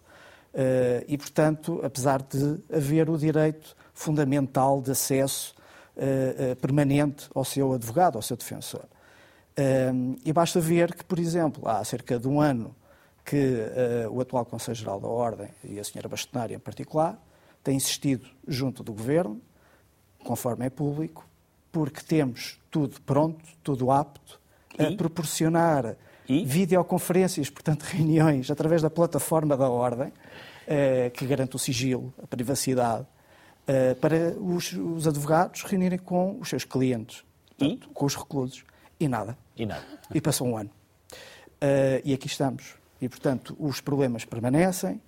[1.07, 5.53] E, portanto, apesar de haver o direito fundamental de acesso
[5.97, 8.85] uh, permanente ao seu advogado, ao seu defensor.
[10.23, 12.75] E basta ver que, por exemplo, há cerca de um ano
[13.23, 13.57] que
[14.11, 17.17] o atual Conselho-Geral da Ordem, e a senhora Bastonária em particular,
[17.63, 19.41] tem insistido junto do Governo,
[20.25, 21.25] conforme é público,
[21.71, 24.39] porque temos tudo pronto, tudo apto,
[24.77, 24.83] e?
[24.83, 26.45] a proporcionar e?
[26.45, 30.11] videoconferências, portanto, reuniões, através da plataforma da Ordem,
[31.13, 33.05] que garante o sigilo, a privacidade
[33.65, 37.23] uh, para os, os, advogados reunirem com os seus clientes,
[37.57, 38.63] portanto, com os reclusos.
[38.99, 39.37] E nada.
[39.57, 39.83] E nada.
[40.13, 40.69] E passou um ano.
[41.11, 42.75] Uh, e aqui estamos.
[43.01, 45.01] E, portanto, os problemas permanecem.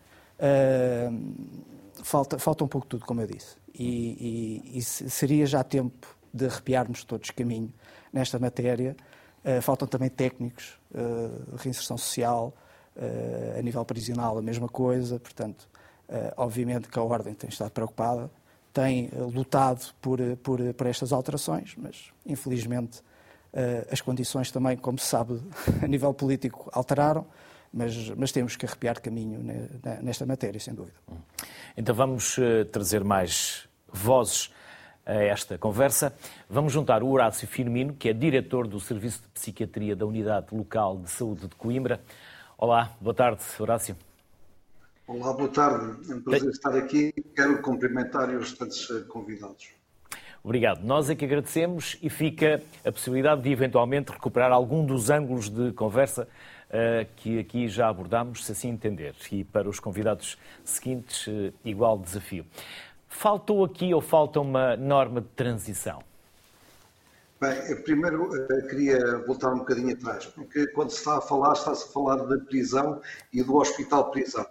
[2.04, 3.56] Falta, falta um pouco tudo, como eu disse.
[3.74, 7.74] E, e, e seria já tempo de arrepiarmos todos caminho
[8.12, 8.96] nesta matéria.
[9.48, 12.54] Uh, faltam também técnicos de reinserção social,
[12.98, 15.20] uh, a nível prisional a mesma coisa.
[15.20, 15.70] Portanto,
[16.36, 18.30] obviamente que a Ordem tem estado preocupada,
[18.78, 23.02] tem eh, lutado por, eh, por, eh, por estas alterações, mas infelizmente
[23.90, 25.42] as condições também, como se sabe,
[25.82, 27.26] a nível político alteraram,
[27.74, 29.40] mas, mas temos que arrepiar caminho
[30.04, 30.98] nesta matéria, sem dúvida.
[31.76, 32.36] Então vamos
[32.72, 34.52] trazer mais vozes
[35.08, 36.14] a esta conversa.
[36.50, 40.98] Vamos juntar o Horácio Firmino, que é diretor do Serviço de Psiquiatria da Unidade Local
[40.98, 42.02] de Saúde de Coimbra.
[42.58, 43.96] Olá, boa tarde, Horácio.
[45.08, 46.12] Olá, boa tarde.
[46.12, 47.14] É um prazer estar aqui.
[47.34, 49.70] Quero cumprimentar os restantes eh, convidados.
[50.44, 50.84] Obrigado.
[50.84, 55.72] Nós é que agradecemos e fica a possibilidade de eventualmente recuperar algum dos ângulos de
[55.72, 56.28] conversa
[56.68, 59.16] uh, que aqui já abordámos, se assim entender.
[59.32, 62.46] E para os convidados seguintes, uh, igual desafio.
[63.08, 66.04] Faltou aqui ou falta uma norma de transição?
[67.40, 68.30] Bem, primeiro
[68.68, 72.38] queria voltar um bocadinho atrás, porque quando se está a falar, está-se a falar da
[72.46, 73.00] prisão
[73.32, 74.46] e do hospital-prisão.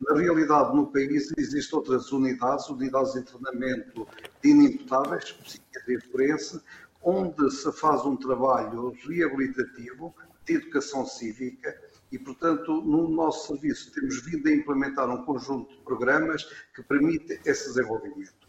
[0.00, 4.08] Na realidade, no país existem outras unidades, unidades de treinamento
[4.42, 6.60] de inimputáveis, psiquiatria forense,
[7.02, 10.14] onde se faz um trabalho reabilitativo
[10.46, 11.78] de educação cívica
[12.12, 16.44] e, portanto, no nosso serviço temos vindo a implementar um conjunto de programas
[16.74, 18.48] que permite esse desenvolvimento.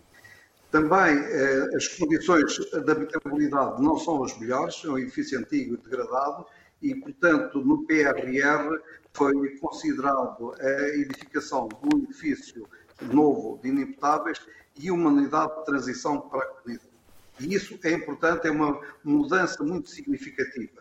[0.72, 5.78] Também eh, as condições de habitabilidade não são as melhores, é um edifício antigo e
[5.78, 6.46] degradado,
[6.82, 8.80] e, portanto, no PRR
[9.14, 12.68] foi considerado a edificação de um edifício
[13.02, 14.40] novo de inimputáveis
[14.80, 16.90] e uma unidade de transição para a comunidade.
[17.40, 20.81] E isso é importante, é uma mudança muito significativa,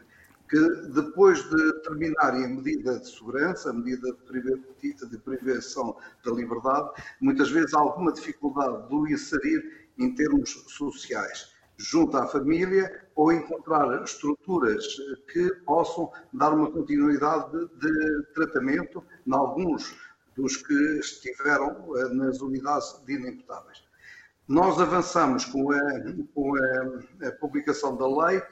[0.50, 0.58] que
[0.92, 7.72] depois de terminarem a medida de segurança, a medida de privação da liberdade, muitas vezes
[7.72, 14.84] há alguma dificuldade de o inserir em termos sociais junto à família ou encontrar estruturas
[15.32, 19.96] que possam dar uma continuidade de, tratamento em alguns
[20.36, 23.82] dos que estiveram eh, nas unidades de inimputáveis.
[24.46, 25.80] Nós avançamos com a,
[26.34, 28.42] com a, a publicação da lei,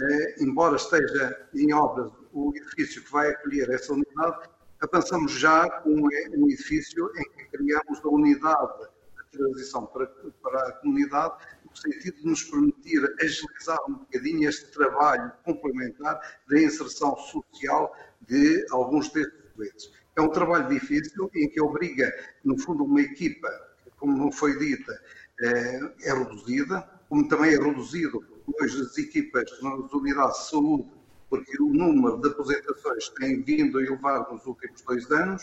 [0.00, 4.48] eh, embora esteja em obras o edifício que vai acolher essa unidade,
[4.80, 8.88] avançamos já com um edifício em que criamos a unidade
[9.32, 10.06] de transição para,
[10.42, 11.34] para a comunidade,
[11.74, 19.10] sentido de nos permitir agilizar um bocadinho este trabalho complementar da inserção social de alguns
[19.10, 19.92] destes doentes.
[20.16, 22.12] É um trabalho difícil em que obriga,
[22.44, 23.48] no fundo, uma equipa,
[23.96, 25.00] como não foi dita,
[25.40, 28.24] é, é reduzida, como também é reduzido
[28.60, 30.88] hoje as equipas nas unidades de saúde,
[31.28, 35.42] porque o número de aposentações tem vindo a elevar nos últimos dois anos,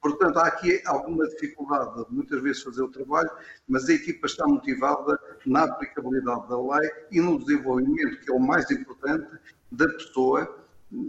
[0.00, 3.30] Portanto, há aqui alguma dificuldade de muitas vezes fazer o trabalho,
[3.68, 8.38] mas a equipa está motivada na aplicabilidade da lei e no desenvolvimento, que é o
[8.38, 9.28] mais importante,
[9.72, 10.64] da pessoa,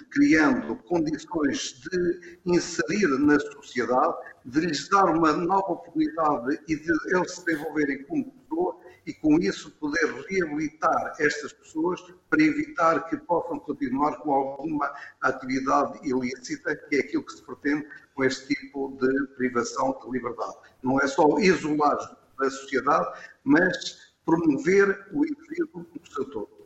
[0.09, 7.31] criando condições de inserir na sociedade, de lhes dar uma nova oportunidade e de eles
[7.33, 13.57] se desenvolverem como pessoa e com isso poder reabilitar estas pessoas para evitar que possam
[13.59, 19.27] continuar com alguma atividade ilícita, que é aquilo que se pretende com este tipo de
[19.37, 20.57] privação de liberdade.
[20.83, 21.97] Não é só isolar
[22.37, 26.57] da sociedade, mas promover o indivíduo no seu todo.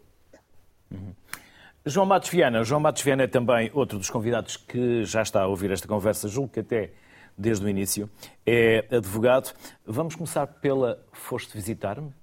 [1.85, 2.63] João Matos Viana.
[2.63, 6.27] João Matos Viana é também outro dos convidados que já está a ouvir esta conversa,
[6.27, 6.93] julgo que até
[7.37, 8.09] desde o início,
[8.45, 9.53] é advogado.
[9.85, 12.13] Vamos começar pela Foste visitar-me?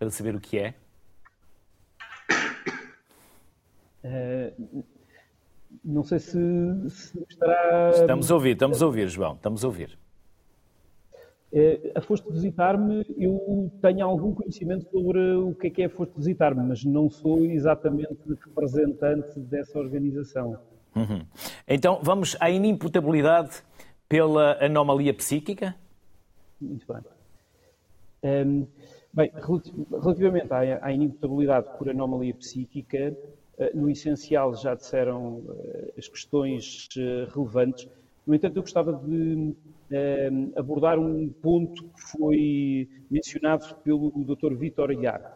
[0.00, 0.74] Para saber o que é?
[4.02, 4.82] Uh,
[5.84, 6.38] não sei se,
[6.88, 7.90] se, estará.
[7.90, 9.98] Estamos a ouvir, estamos a ouvir, João, estamos a ouvir.
[11.52, 15.90] Uh, a Foste Visitar-me, eu tenho algum conhecimento sobre o que é que é a
[15.90, 20.58] Foste Visitar-me, mas não sou exatamente representante dessa organização.
[20.96, 21.26] Uhum.
[21.68, 23.62] Então, vamos à inimputabilidade
[24.08, 25.76] pela anomalia psíquica?
[26.58, 27.02] Muito bem.
[28.22, 28.66] Um,
[29.12, 29.30] bem,
[30.02, 33.16] relativamente à, à inimputabilidade por anomalia psíquica,
[33.58, 37.88] uh, no essencial já disseram uh, as questões uh, relevantes.
[38.26, 39.54] No entanto, eu gostava de
[40.54, 44.54] abordar um ponto que foi mencionado pelo Dr.
[44.54, 45.26] Vítor Iago,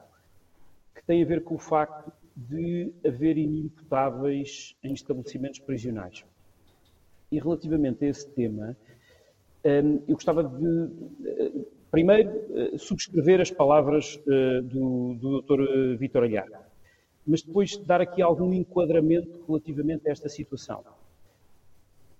[0.94, 6.24] que tem a ver com o facto de haver inimputáveis em estabelecimentos prisionais.
[7.32, 8.76] E relativamente a esse tema,
[9.64, 10.90] hum, eu gostava de,
[11.26, 11.52] eh,
[11.94, 15.96] primeiro, eh, subscrever as palavras eh, do, do Dr.
[15.96, 16.48] Vítor Alhar,
[17.24, 20.82] mas depois dar aqui algum enquadramento relativamente a esta situação.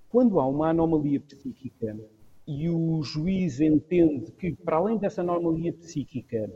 [0.09, 1.99] Quando há uma anomalia psíquica
[2.47, 6.49] e o juiz entende que, para além dessa anomalia psíquica,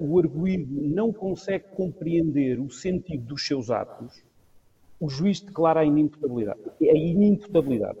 [0.00, 4.22] o arguído não consegue compreender o sentido dos seus atos,
[4.98, 6.60] o juiz declara a inimputabilidade.
[6.80, 7.98] A inimputabilidade.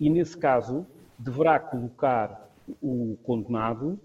[0.00, 0.84] E, nesse caso,
[1.18, 2.47] deverá colocar
[2.82, 3.98] o condenado,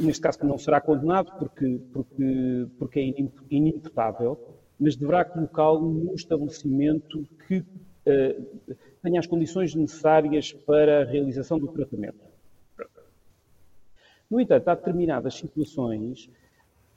[0.00, 4.38] neste caso que não será condenado porque, porque, porque é inimputável,
[4.82, 11.68] mas deverá colocá-lo num estabelecimento que uh, tenha as condições necessárias para a realização do
[11.68, 12.18] tratamento.
[14.28, 16.28] No entanto, há determinadas situações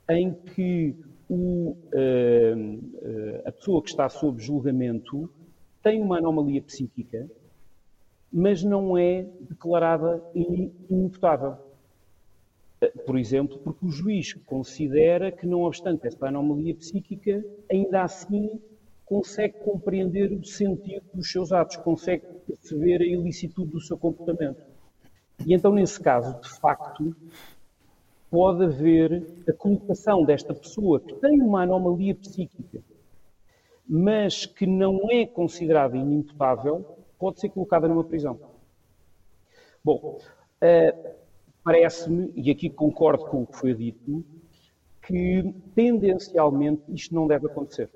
[0.10, 0.96] em que
[1.30, 5.30] o, uh, a pessoa que está sob julgamento
[5.84, 7.30] tem uma anomalia psíquica,
[8.38, 11.56] mas não é declarada inimputável.
[12.82, 18.60] Eh, por exemplo, porque o juiz considera que, não obstante esta anomalia psíquica, ainda assim
[19.06, 24.62] consegue compreender o sentido dos seus atos, consegue perceber a ilicitude do seu comportamento.
[25.46, 27.16] E então, nesse caso, de facto,
[28.30, 32.84] pode haver a colocação desta pessoa que tem uma anomalia psíquica,
[33.88, 38.40] mas que não é considerada inimputável, pode ser colocada numa prisão.
[39.84, 41.16] Bom, uh,
[41.64, 44.24] parece-me, e aqui concordo com o que foi dito,
[45.06, 47.90] que tendencialmente isto não deve acontecer.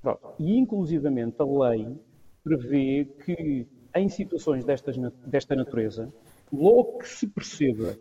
[0.00, 0.34] Pronto.
[0.38, 1.96] E, inclusivamente, a lei
[2.42, 6.12] prevê que, em situações destas, desta natureza,
[6.52, 7.96] logo que se perceba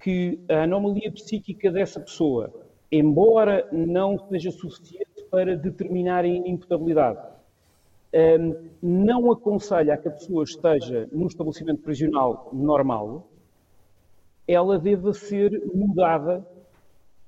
[0.00, 2.52] que a anomalia psíquica dessa pessoa,
[2.90, 7.33] embora não seja suficiente para determinar a inimputabilidade,
[8.82, 13.28] não aconselha a que a pessoa esteja num estabelecimento prisional normal,
[14.46, 16.46] ela deva ser mudada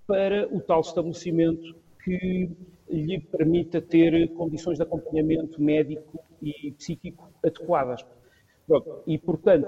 [0.07, 2.51] para o tal estabelecimento que
[2.89, 8.07] lhe permita ter condições de acompanhamento médico e psíquico adequadas.
[8.67, 9.03] Pronto.
[9.07, 9.67] E, portanto,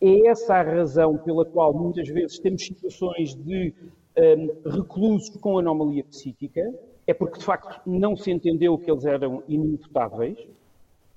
[0.00, 3.72] é essa a razão pela qual muitas vezes temos situações de
[4.16, 6.74] um, reclusos com anomalia psíquica,
[7.06, 10.36] é porque de facto não se entendeu que eles eram inimputáveis,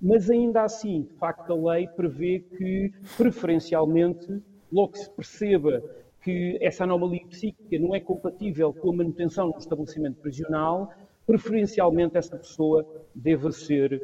[0.01, 5.83] mas ainda assim, de facto, a lei prevê que, preferencialmente, logo se perceba
[6.21, 10.93] que essa anomalia psíquica não é compatível com a manutenção no estabelecimento prisional,
[11.25, 14.01] preferencialmente essa pessoa deva ser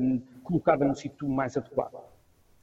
[0.00, 1.98] um, colocada num sítio mais adequado.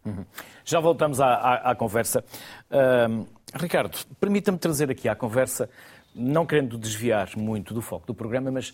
[0.06, 0.26] Uhum.
[0.64, 2.24] Já voltamos à, à, à conversa.
[2.72, 5.70] Uh, Ricardo, permita-me trazer aqui à conversa,
[6.16, 8.74] não querendo desviar muito do foco do programa, mas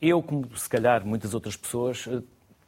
[0.00, 2.08] eu, como se calhar muitas outras pessoas,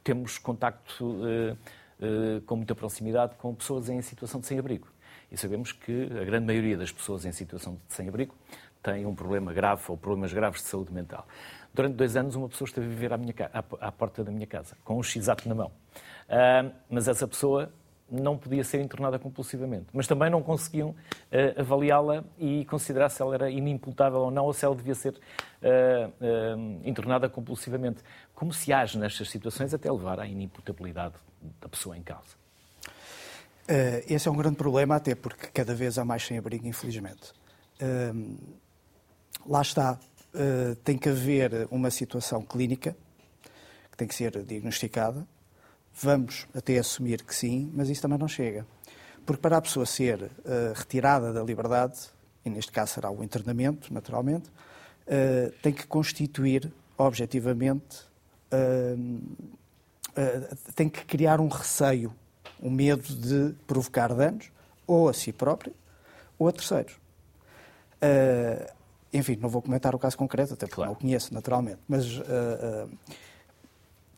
[0.03, 4.89] temos contacto uh, com muita proximidade com pessoas em situação de sem-abrigo.
[5.31, 8.35] E sabemos que a grande maioria das pessoas em situação de sem-abrigo
[8.83, 11.27] tem um problema grave ou problemas graves de saúde mental.
[11.73, 14.47] Durante dois anos, uma pessoa esteve a viver à, minha, à, à porta da minha
[14.47, 15.73] casa, com um x-ato na mão.
[16.29, 17.73] Uh, mas essa pessoa
[18.13, 19.87] não podia ser internada compulsivamente.
[19.93, 20.95] Mas também não conseguiam uh,
[21.61, 25.17] avaliá-la e considerar se ela era inimputável ou não, ou se ela devia ser uh,
[26.21, 28.03] uh, internada compulsivamente.
[28.35, 31.15] Como se age nestas situações até levar à inimputabilidade
[31.61, 32.41] da pessoa em causa?
[34.09, 37.33] esse é um grande problema, até porque cada vez há mais sem-abrigo, infelizmente.
[39.47, 39.99] lá está.
[40.85, 42.95] tem que haver uma situação clínica
[43.91, 45.27] que tem que ser diagnosticada
[46.01, 48.67] Vamos até assumir que sim, mas isso também não chega.
[49.25, 51.99] Porque para a pessoa ser uh, retirada da liberdade,
[52.45, 57.99] e neste caso será o internamento, naturalmente, uh, tem que constituir objetivamente,
[58.53, 59.23] uh,
[60.75, 62.13] tem que criar um receio,
[62.61, 64.51] um medo de provocar danos,
[64.87, 65.73] ou a si próprio,
[66.39, 66.95] ou a terceiros.
[69.13, 70.91] enfim, não vou comentar o caso concreto, até porque claro.
[70.91, 72.05] não o conheço, naturalmente, mas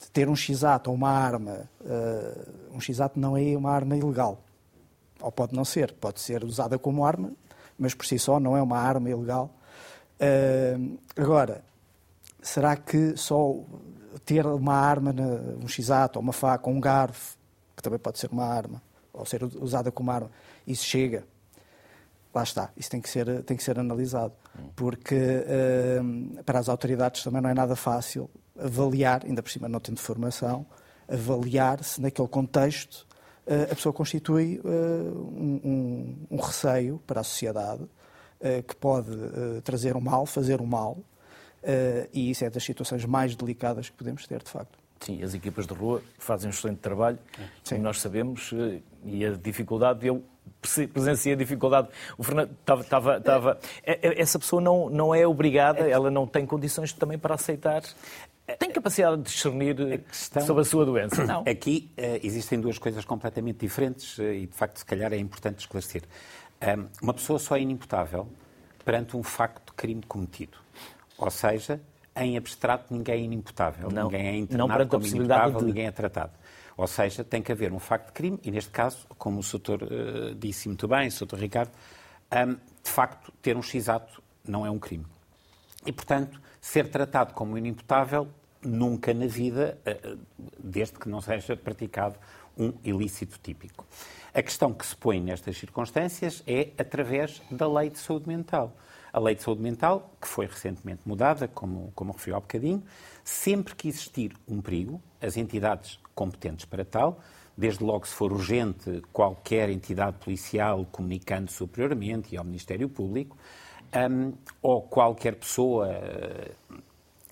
[0.05, 3.97] uh, uh, ter um x-ato ou uma arma, uh, um x-ato não é uma arma
[3.97, 4.41] ilegal.
[5.21, 7.33] Ou pode não ser, pode ser usada como arma,
[7.79, 9.51] mas por si só não é uma arma ilegal.
[11.17, 11.65] agora,
[12.43, 13.57] será que só
[14.25, 15.15] ter uma arma,
[15.63, 17.37] um x-ato ou uma faca ou um garfo,
[17.77, 18.83] que também pode ser uma arma,
[19.13, 20.31] ou ser usada como arma,
[20.67, 21.25] isso chega?
[22.35, 24.32] Lá está, isso tem que ser, tem que ser analisado,
[24.74, 28.28] porque uh, para as autoridades também não é nada fácil
[28.59, 30.66] avaliar, ainda por cima não tendo formação,
[31.09, 33.07] avaliar se naquele contexto
[33.47, 37.85] uh, a pessoa constitui uh, um, um, um, receio para a sociedade
[38.68, 39.11] que pode
[39.62, 40.99] trazer um mal, fazer um mal,
[42.12, 44.78] e isso é das situações mais delicadas que podemos ter, de facto.
[45.01, 47.18] Sim, as equipas de rua fazem um excelente trabalho,
[47.62, 47.78] Sim.
[47.78, 48.51] nós sabemos,
[49.03, 50.22] e a dificuldade, eu
[50.93, 51.89] presenciei a dificuldade.
[52.17, 52.81] O Fernando estava.
[52.83, 57.19] estava, estava é, é, essa pessoa não, não é obrigada, ela não tem condições também
[57.19, 57.83] para aceitar.
[58.59, 61.25] Tem capacidade de discernir questão, sobre a sua doença?
[61.25, 61.45] Não.
[61.49, 65.61] Aqui uh, existem duas coisas completamente diferentes uh, e, de facto, se calhar é importante
[65.61, 66.03] esclarecer.
[66.63, 68.29] Um, uma pessoa só é inimputável
[68.85, 70.59] perante um facto de crime cometido.
[71.17, 71.81] Ou seja,
[72.17, 75.65] em abstrato ninguém é inimputável, não, ninguém é internado não como inimputável, de...
[75.65, 76.33] ninguém é tratado.
[76.77, 79.83] Ou seja, tem que haver um facto de crime, e neste caso, como o Sr.
[79.83, 81.35] Uh, disse muito bem, o Sr.
[81.35, 81.70] Ricardo,
[82.33, 85.07] um, de facto, ter um x-ato não é um crime.
[85.87, 88.29] E, portanto, ser tratado como inimputável
[88.62, 90.18] nunca na vida, uh,
[90.59, 92.18] desde que não seja praticado
[92.57, 93.87] um ilícito típico.
[94.33, 98.77] A questão que se põe nestas circunstâncias é através da lei de saúde mental.
[99.12, 102.83] A lei de saúde mental, que foi recentemente mudada, como, como referiu há bocadinho,
[103.22, 107.21] sempre que existir um perigo, as entidades competentes para tal,
[107.57, 113.37] desde logo se for urgente qualquer entidade policial comunicando superiormente e ao Ministério Público,
[114.11, 116.51] um, ou qualquer pessoa eh,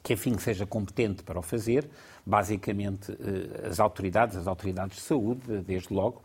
[0.02, 1.88] que, enfim, seja competente para o fazer,
[2.24, 6.22] basicamente eh, as autoridades, as autoridades de saúde, desde logo,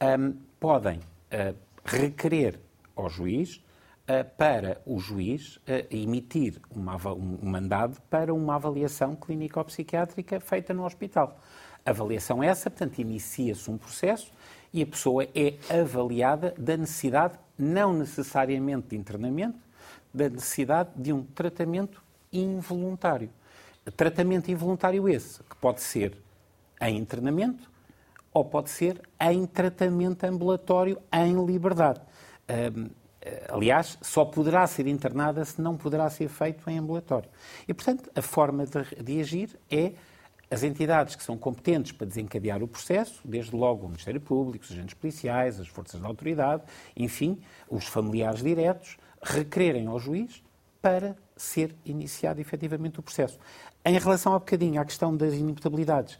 [0.00, 2.58] um, podem uh, requerer
[2.94, 10.40] ao juiz uh, para o juiz uh, emitir uma, um mandado para uma avaliação clínico-psiquiátrica
[10.40, 11.40] feita no hospital
[11.86, 14.30] avaliação é essa, portanto, inicia-se um processo
[14.72, 19.58] e a pessoa é avaliada da necessidade, não necessariamente de internamento,
[20.12, 23.30] da necessidade de um tratamento involuntário.
[23.96, 26.16] Tratamento involuntário esse, que pode ser
[26.80, 27.70] em internamento
[28.32, 32.00] ou pode ser em tratamento ambulatório em liberdade.
[32.74, 32.90] Um,
[33.48, 37.28] aliás, só poderá ser internada se não poderá ser feito em ambulatório.
[37.66, 39.92] E, portanto, a forma de, de agir é
[40.50, 44.70] as entidades que são competentes para desencadear o processo, desde logo o Ministério Público, os
[44.70, 46.62] agentes policiais, as forças da autoridade,
[46.96, 47.38] enfim,
[47.68, 50.42] os familiares diretos, requererem ao juiz
[50.80, 53.38] para ser iniciado efetivamente o processo.
[53.84, 56.18] Em relação ao bocadinho à questão das inimputabilidades,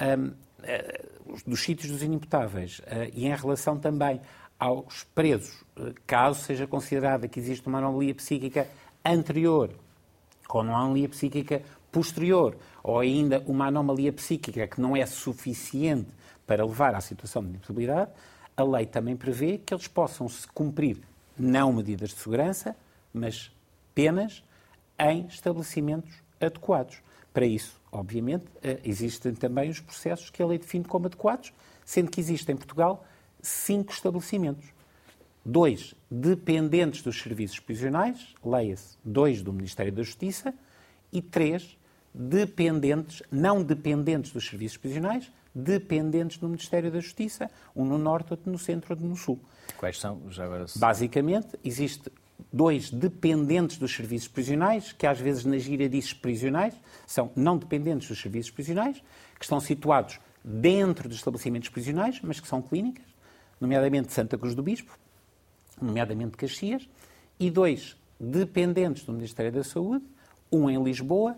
[0.00, 1.04] um, eh,
[1.46, 4.20] dos sítios dos inimputáveis, uh, e em relação também
[4.58, 8.68] aos presos, uh, caso seja considerada que existe uma anomalia psíquica
[9.04, 9.70] anterior
[10.48, 11.62] ou uma anomalia psíquica
[11.94, 16.08] posterior, ou ainda uma anomalia psíquica que não é suficiente
[16.44, 18.10] para levar à situação de impossibilidade,
[18.56, 20.98] a lei também prevê que eles possam se cumprir
[21.38, 22.76] não medidas de segurança,
[23.12, 23.52] mas
[23.94, 24.42] penas
[24.98, 26.98] em estabelecimentos adequados.
[27.32, 31.52] Para isso, obviamente, eh, existem também os processos que a lei define como adequados,
[31.84, 33.06] sendo que existem em Portugal
[33.40, 34.66] cinco estabelecimentos.
[35.44, 40.52] Dois dependentes dos serviços prisionais, leia-se, dois do Ministério da Justiça,
[41.12, 41.78] e três
[42.14, 48.50] dependentes, não dependentes dos serviços prisionais, dependentes do Ministério da Justiça, um no Norte, outro
[48.50, 49.40] no Centro, outro no Sul.
[49.76, 50.20] Quais são?
[50.30, 50.66] Já agora...
[50.76, 52.10] Basicamente, existe
[52.52, 56.74] dois dependentes dos serviços prisionais, que às vezes na gíria diz prisionais,
[57.06, 59.02] são não dependentes dos serviços prisionais,
[59.38, 63.04] que estão situados dentro dos estabelecimentos prisionais, mas que são clínicas,
[63.60, 64.96] nomeadamente Santa Cruz do Bispo,
[65.80, 66.88] nomeadamente Caxias,
[67.38, 70.04] e dois dependentes do Ministério da Saúde,
[70.50, 71.36] um em Lisboa,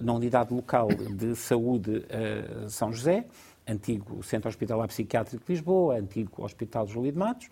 [0.00, 3.26] na Unidade Local de Saúde eh, São José,
[3.66, 7.48] antigo Centro Hospitalar Psiquiátrico de Lisboa, antigo Hospital Júlio de Matos,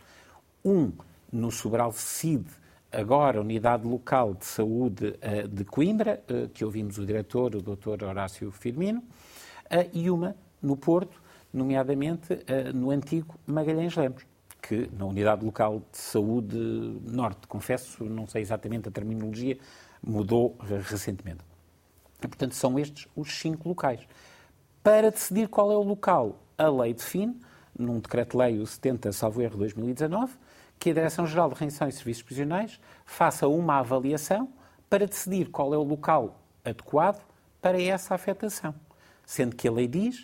[0.65, 0.93] um
[1.33, 2.47] no Sobral CID,
[2.93, 6.23] agora Unidade Local de Saúde eh, de Coimbra,
[6.55, 8.05] que ouvimos o diretor, o Dr.
[8.05, 9.03] Horácio Firmino,
[9.93, 11.23] e uma no Porto,
[11.53, 12.41] nomeadamente
[12.75, 14.27] no antigo Magalhães Lemos,
[14.61, 16.57] que na Unidade Local de Saúde
[17.05, 19.57] Norte, confesso, não sei exatamente a terminologia,
[20.03, 20.57] mudou
[20.89, 21.50] recentemente.
[22.27, 24.01] E, portanto, são estes os cinco locais.
[24.83, 27.41] Para decidir qual é o local, a lei define,
[27.79, 30.33] num decreto-lei, o 70, salvo erro, 2019,
[30.79, 34.49] que a Direção-Geral de Rendição e Serviços Prisionais faça uma avaliação
[34.89, 37.23] para decidir qual é o local adequado
[37.61, 38.75] para essa afetação.
[39.25, 40.23] Sendo que a lei diz,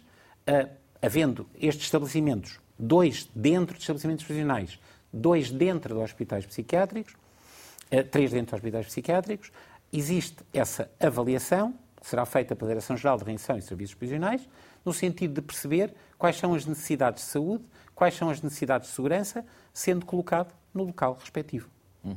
[0.48, 0.68] uh,
[1.00, 4.78] havendo estes estabelecimentos, dois dentro de estabelecimentos prisionais,
[5.12, 9.52] dois dentro de hospitais psiquiátricos, uh, três dentro de hospitais psiquiátricos,
[9.92, 14.48] existe essa avaliação, será feita pela Direção-Geral de Reinserção e Serviços Prisionais,
[14.84, 18.94] no sentido de perceber quais são as necessidades de saúde, quais são as necessidades de
[18.94, 21.68] segurança, sendo colocado no local respectivo.
[22.04, 22.16] Uhum.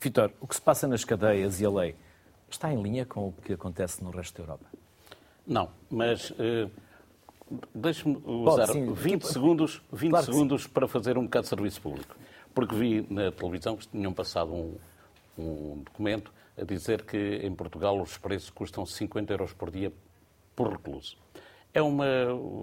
[0.00, 1.94] Vitor, o que se passa nas cadeias e a lei
[2.50, 4.66] está em linha com o que acontece no resto da Europa?
[5.46, 6.70] Não, mas uh,
[7.74, 9.32] deixe-me usar sim, 20 tipo...
[9.32, 12.16] segundos, 20 claro segundos para fazer um bocado de serviço público.
[12.54, 14.76] Porque vi na televisão que tinham passado um,
[15.38, 19.92] um documento a dizer que em Portugal os preços custam 50 euros por dia
[20.54, 21.16] por recluso.
[21.72, 22.06] É uma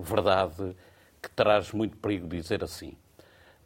[0.01, 0.75] verdade
[1.21, 2.95] que traz muito perigo dizer assim.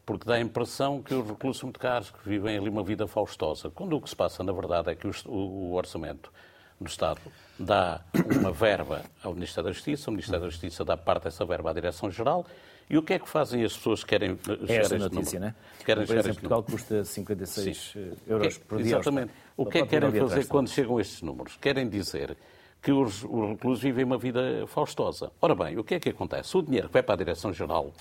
[0.05, 3.69] Porque dá a impressão que os reclusos muito caros, que vivem ali uma vida faustosa.
[3.69, 6.31] Quando o que se passa, na verdade, é que o, orçamento
[6.79, 7.21] do Estado
[7.59, 8.01] dá
[8.39, 11.73] uma verba ao Ministério da Justiça, o Ministério da Justiça dá parte dessa verba à
[11.73, 12.45] Direção-Geral,
[12.89, 14.37] e o que é que fazem as pessoas que querem
[14.67, 15.55] é essa notícia, não é?
[15.85, 18.11] Querem por exemplo, Portugal custa 56 Sim.
[18.27, 18.95] euros por dia.
[18.95, 19.31] Exatamente.
[19.55, 21.55] O que é que querem fazer quando chegam estes números?
[21.57, 22.35] Querem dizer
[22.81, 25.31] que os, os reclusos vivem uma vida faustosa.
[25.39, 26.57] Ora bem, o que é que acontece?
[26.57, 27.93] O dinheiro que vai para a Direção-Geral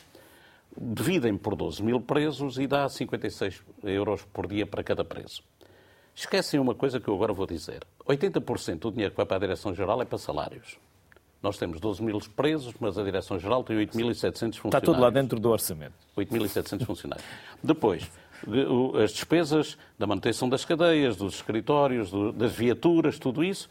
[0.76, 5.42] dividem por 12 mil presos e dá 56 euros por dia para cada preso.
[6.14, 7.84] Esquecem uma coisa que eu agora vou dizer.
[8.06, 10.78] 80% do dinheiro que vai para a Direção-Geral é para salários.
[11.42, 14.64] Nós temos 12 mil presos, mas a Direção-Geral tem 8.700 funcionários.
[14.64, 15.94] Está tudo lá dentro do orçamento.
[16.16, 17.26] 8.700 funcionários.
[17.62, 18.10] Depois,
[19.02, 23.68] as despesas da manutenção das cadeias, dos escritórios, das viaturas, tudo isso,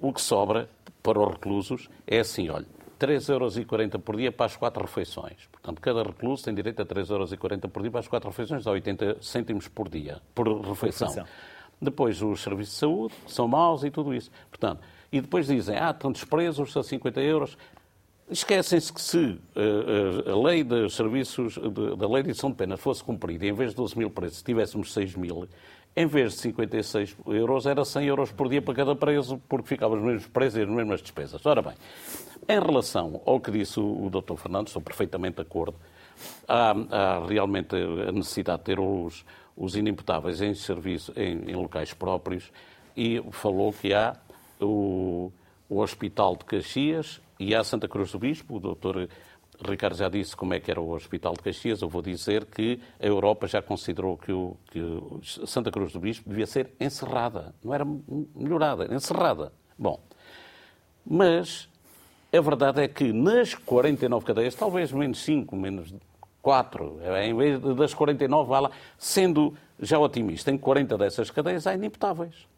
[0.00, 0.68] o que sobra
[1.02, 2.66] para os reclusos é assim, olha,
[2.98, 3.56] 3,40 euros
[4.04, 5.48] por dia para as quatro refeições.
[5.50, 7.34] Portanto, cada recluso tem direito a 3,40 euros
[7.72, 11.08] por dia para as quatro refeições, dá 80 cêntimos por dia, por refeição.
[11.08, 11.26] refeição.
[11.80, 14.30] Depois, os serviços de saúde são maus e tudo isso.
[14.48, 14.80] Portanto,
[15.12, 17.58] e depois dizem, ah, tantos presos a 50 euros.
[18.30, 21.58] Esquecem-se que se uh, a lei dos serviços,
[21.98, 24.90] da lei de edição de penas fosse cumprida, em vez de 12 mil presos, tivéssemos
[24.94, 25.46] 6 mil,
[25.94, 29.94] em vez de 56 euros, era 100 euros por dia para cada preso, porque ficava
[29.94, 31.44] os mesmos preços e as mesmas despesas.
[31.44, 31.74] Ora bem,
[32.48, 34.36] em relação ao que disse o, o Dr.
[34.36, 35.76] Fernando, estou perfeitamente de acordo.
[36.48, 41.92] Há, há, realmente a necessidade de ter os, os inimputáveis em serviço, em, em, locais
[41.92, 42.50] próprios,
[42.96, 44.16] e falou que há
[44.62, 45.32] o,
[45.68, 49.08] o Hospital de Caxias e há Santa Cruz do Bispo, o Dr.
[49.68, 51.82] Ricardo já disse como é que era o Hospital de Caxias.
[51.82, 54.80] Eu vou dizer que a Europa já considerou que, o, que
[55.46, 57.54] Santa Cruz do Bispo devia ser encerrada.
[57.62, 57.86] Não era
[58.34, 59.52] melhorada, encerrada.
[59.78, 60.00] Bom,
[61.04, 61.68] mas
[62.32, 65.94] a verdade é que nas 49 cadeias, talvez menos 5, menos
[66.40, 71.74] 4, em vez das 49, vá lá, sendo já otimista, em 40 dessas cadeias há
[71.74, 72.51] inimputáveis.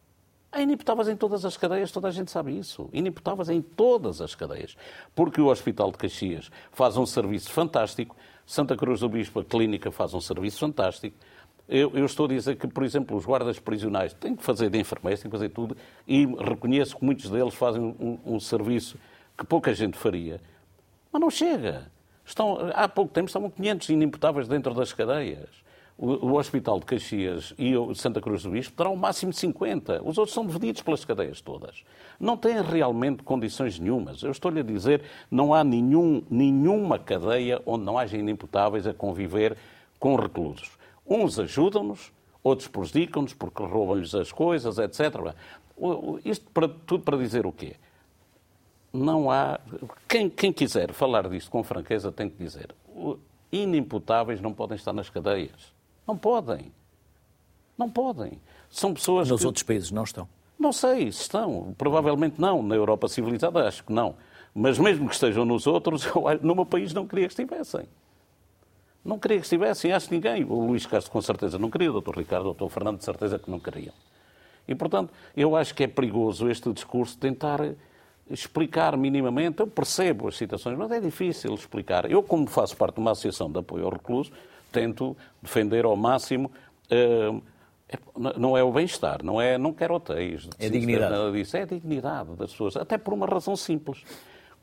[0.55, 2.88] Há inimputáveis em todas as cadeias, toda a gente sabe isso.
[2.92, 4.76] Inimputáveis em todas as cadeias.
[5.12, 8.14] Porque o Hospital de Caxias faz um serviço fantástico,
[8.46, 11.16] Santa Cruz do Bispo, a clínica, faz um serviço fantástico.
[11.68, 14.78] Eu, eu, estou a dizer que, por exemplo, os guardas prisionais têm que fazer de
[14.78, 15.76] enfermeiros, têm que fazer tudo,
[16.07, 18.96] e reconheço que muitos deles fazem um, um serviço
[19.36, 20.40] que pouca gente faria.
[21.11, 21.90] Mas não chega.
[22.24, 25.63] Estão, há pouco tempo estavam 500 inimputáveis dentro das cadeias
[25.97, 30.03] o, Hospital de Caxias e o Santa Cruz do Bispo terão o máximo de 50.
[30.03, 31.84] Os outros são divididos pelas cadeias todas.
[32.18, 34.22] Não têm realmente condições nenhumas.
[34.22, 39.57] Eu estou-lhe a dizer, não há nenhum, nenhuma cadeia onde não haja inimputáveis a conviver
[39.99, 40.72] com reclusos.
[41.07, 45.34] Uns ajudam-nos, outros prejudicam-nos porque roubam-lhes as coisas, etc.
[46.24, 47.76] Isto para, tudo para dizer o quê?
[48.92, 49.61] Não há.
[50.09, 52.74] Quem, quem quiser falar disto com franqueza tem que dizer.
[53.51, 55.73] Inimputáveis não podem estar nas cadeias.
[56.07, 56.72] Não podem.
[57.76, 58.40] Não podem.
[58.70, 59.28] São pessoas.
[59.28, 59.46] Nos que...
[59.46, 60.28] outros países não estão?
[60.59, 61.74] Não sei se estão.
[61.76, 62.62] Provavelmente não.
[62.62, 64.14] Na Europa civilizada, acho que não.
[64.55, 67.86] Mas mesmo que estejam nos outros, eu, no meu país não queria que estivessem.
[69.05, 70.44] Não queria que estivessem, acho que ninguém.
[70.44, 72.18] O Luís Castro com certeza não queria, o Dr.
[72.18, 72.68] Ricardo, o Dr.
[72.68, 73.92] Fernando de certeza que não queriam.
[74.66, 77.61] E, portanto, eu acho que é perigoso este discurso tentar
[78.30, 79.61] explicar minimamente.
[79.61, 82.11] Eu percebo as citações, mas é difícil explicar.
[82.11, 84.32] Eu, como faço parte de uma associação de apoio ao recluso,
[84.74, 86.50] tento defender ao máximo.
[86.90, 87.40] Uh,
[88.38, 90.48] não é o bem-estar, não é, não quero hotéis.
[90.58, 91.12] É dignidade.
[91.12, 91.56] Nada disso.
[91.56, 94.02] É a dignidade das pessoas, até por uma razão simples.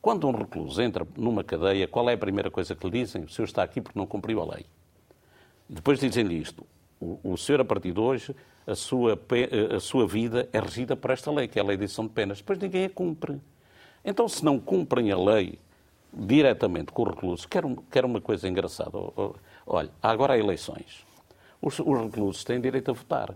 [0.01, 3.23] Quando um recluso entra numa cadeia, qual é a primeira coisa que lhe dizem?
[3.23, 4.65] O senhor está aqui porque não cumpriu a lei.
[5.69, 6.65] Depois dizem-lhe isto.
[6.99, 8.35] O, o senhor, a partir de hoje,
[8.65, 9.17] a sua,
[9.75, 12.11] a sua vida é regida por esta lei, que é a lei de edição de
[12.11, 12.39] penas.
[12.39, 13.39] Depois ninguém a cumpre.
[14.03, 15.59] Então, se não cumprem a lei
[16.11, 18.97] diretamente com o recluso, quero, quero uma coisa engraçada.
[19.65, 21.05] Olha, agora há eleições.
[21.61, 23.35] Os, os reclusos têm direito a votar.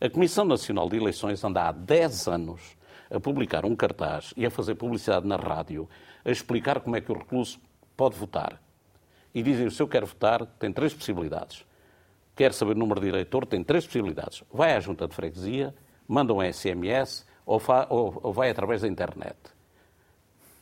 [0.00, 2.76] A Comissão Nacional de Eleições anda há 10 anos
[3.10, 5.88] a publicar um cartaz e a fazer publicidade na rádio,
[6.24, 7.58] a explicar como é que o recluso
[7.96, 8.60] pode votar.
[9.34, 11.64] E dizem, se eu quero votar, tem três possibilidades.
[12.36, 14.44] Quer saber o número de eleitor, tem três possibilidades.
[14.52, 15.74] Vai à junta de freguesia,
[16.06, 19.36] manda um SMS ou, ou, ou vai através da internet.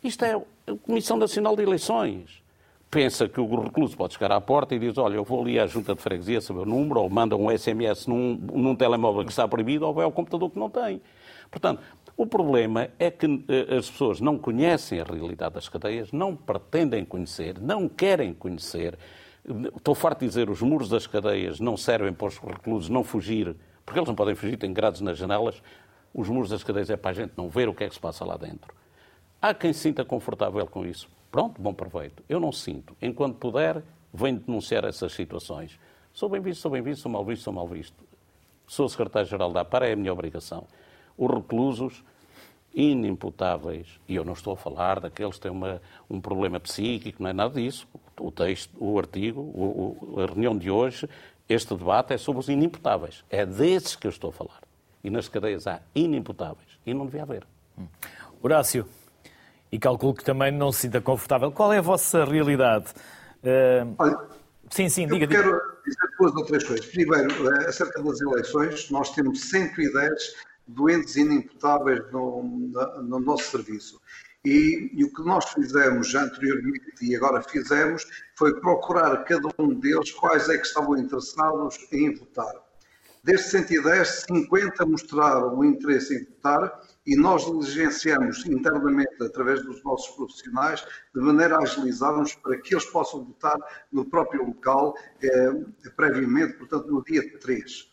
[0.03, 2.43] Isto é a Comissão Nacional de Eleições
[2.91, 5.66] pensa que o recluso pode chegar à porta e diz: Olha, eu vou ali à
[5.66, 9.47] junta de freguesia saber o número, ou manda um SMS num, num telemóvel que está
[9.47, 11.01] proibido, ou vai ao computador que não tem.
[11.51, 11.82] Portanto,
[12.16, 17.05] o problema é que eh, as pessoas não conhecem a realidade das cadeias, não pretendem
[17.05, 18.99] conhecer, não querem conhecer.
[19.76, 23.55] Estou farto de dizer, os muros das cadeias não servem para os reclusos não fugir,
[23.84, 25.62] porque eles não podem fugir, têm grades nas janelas.
[26.12, 28.01] Os muros das cadeias é para a gente não ver o que é que se
[28.01, 28.74] passa lá dentro.
[29.41, 31.09] Há quem se sinta confortável com isso.
[31.37, 32.24] Pronto, bom proveito.
[32.30, 32.97] Eu não sinto.
[33.03, 35.78] Enquanto puder, venho denunciar essas situações.
[36.11, 37.95] Sou bem visto, sou bem visto, sou mal visto, sou mal visto.
[38.66, 40.66] Sou secretário-geral da APAR, é a minha obrigação.
[41.14, 42.03] Os reclusos
[42.74, 47.28] inimputáveis, e eu não estou a falar daqueles que têm uma, um problema psíquico, não
[47.28, 47.87] é nada disso.
[48.18, 51.07] O texto, o artigo, o, o, a reunião de hoje,
[51.47, 53.26] este debate é sobre os inimputáveis.
[53.28, 54.62] É desses que eu estou a falar.
[55.05, 56.78] E nas cadeias há inimputáveis.
[56.87, 57.47] E não devia haver.
[58.43, 58.89] Horácio
[59.71, 61.51] e calculo que também não se sinta confortável.
[61.51, 62.87] Qual é a vossa realidade?
[63.43, 63.95] Uh...
[63.99, 64.19] Olha,
[64.71, 65.43] sim, sim, diga, diga.
[65.43, 66.87] Quero dizer duas ou três coisas.
[66.87, 70.12] Primeiro, eh, acerca das eleições, nós temos 110
[70.67, 72.43] doentes inimputáveis no,
[73.03, 74.01] no nosso serviço.
[74.45, 78.07] E, e, o que nós fizemos já anteriormente e agora fizemos
[78.37, 82.55] foi procurar cada um deles quais é que estavam interessados em votar.
[83.25, 90.15] Destes 110, 50 mostraram o interesse em votar e nós diligenciamos internamente, através dos nossos
[90.17, 90.85] profissionais,
[91.15, 93.57] de maneira a agilizarmos para que eles possam votar
[93.93, 97.93] no próprio local, eh, previamente, portanto, no dia 3.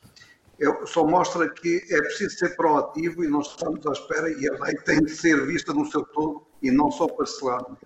[0.59, 4.63] Eu, só mostra que é preciso ser proativo e nós estamos à espera e a
[4.63, 7.85] lei tem de ser vista no seu todo e não só parceladamente.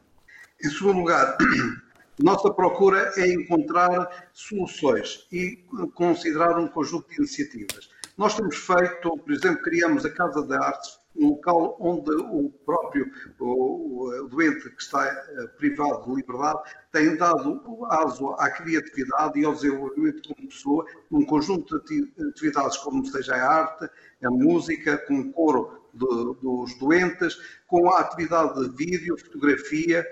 [0.64, 1.38] Em segundo lugar,
[2.20, 7.90] nossa procura é encontrar soluções e considerar um conjunto de iniciativas.
[8.18, 13.12] Nós temos feito, por exemplo, criamos a Casa de Artes um local onde o próprio
[13.40, 16.60] o, doente que está uh, privado de liberdade
[16.92, 23.06] tem dado aso à criatividade e ao desenvolvimento como pessoa, um conjunto de atividades como
[23.06, 23.90] seja a arte,
[24.24, 26.06] a música, com o coro de,
[26.42, 27.38] dos doentes,
[27.68, 30.06] com a atividade de vídeo, fotografia,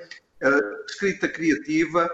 [0.43, 2.09] uh, escrita criativa,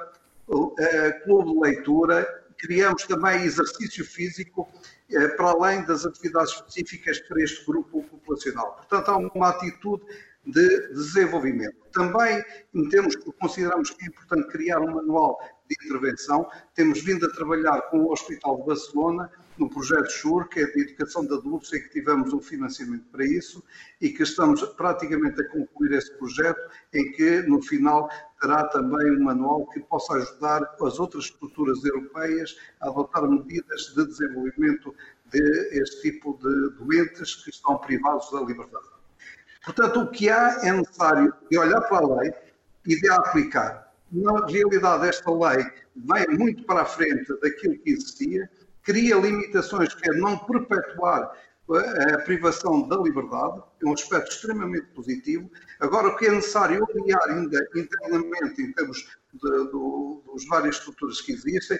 [0.48, 0.76] uh,
[1.24, 4.72] clube de leitura, criamos também exercício físico
[5.10, 8.76] eh, para além das atividades específicas para este grupo populacional.
[8.76, 10.04] Portanto, há uma atitude
[10.46, 11.76] de desenvolvimento.
[11.92, 12.44] Também
[12.90, 16.50] temos, consideramos que é importante criar um manual de intervenção.
[16.74, 19.32] Temos vindo a trabalhar com o Hospital de Barcelona
[19.62, 23.24] no projeto SUR, que é de educação de adultos, e que tivemos um financiamento para
[23.24, 23.64] isso,
[24.02, 26.60] e que estamos praticamente a concluir esse projeto,
[26.92, 28.10] em que no final
[28.42, 34.04] terá também um manual que possa ajudar as outras estruturas europeias a adotar medidas de
[34.08, 34.96] desenvolvimento
[35.32, 38.90] deste tipo de doentes que estão privados da liberdade.
[39.64, 42.34] Portanto, o que há é necessário de olhar para a lei
[42.88, 43.94] e de a aplicar.
[44.12, 45.64] Na realidade, esta lei
[45.96, 48.50] vai muito para a frente daquilo que existia,
[48.84, 51.32] cria limitações que é não perpetuar
[52.14, 55.50] a privação da liberdade, é um aspecto extremamente positivo.
[55.80, 58.98] Agora, o que é necessário alinhar ainda internamente, em termos
[59.34, 61.80] de, de, das várias estruturas que existem,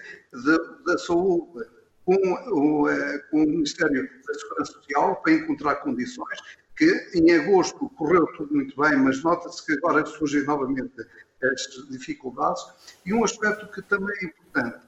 [0.86, 1.66] da saúde
[2.04, 6.38] com o, eh, com o Ministério da Segurança Social, para encontrar condições,
[6.76, 10.94] que em agosto correu tudo muito bem, mas nota-se que agora surgem novamente
[11.42, 12.62] as dificuldades.
[13.04, 14.86] E um aspecto que também é importante,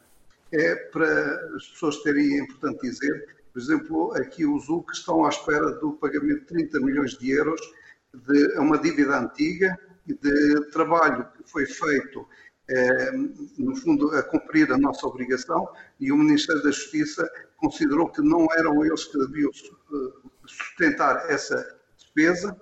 [0.54, 5.28] é para as pessoas terem, é importante dizer, por exemplo, aqui os UC estão à
[5.28, 7.60] espera do pagamento de 30 milhões de euros
[8.12, 9.76] de uma dívida antiga
[10.06, 12.26] e de trabalho que foi feito,
[12.68, 13.12] eh,
[13.58, 18.46] no fundo, a cumprir a nossa obrigação e o Ministério da Justiça considerou que não
[18.56, 22.56] eram eles que deviam eh, sustentar essa despesa,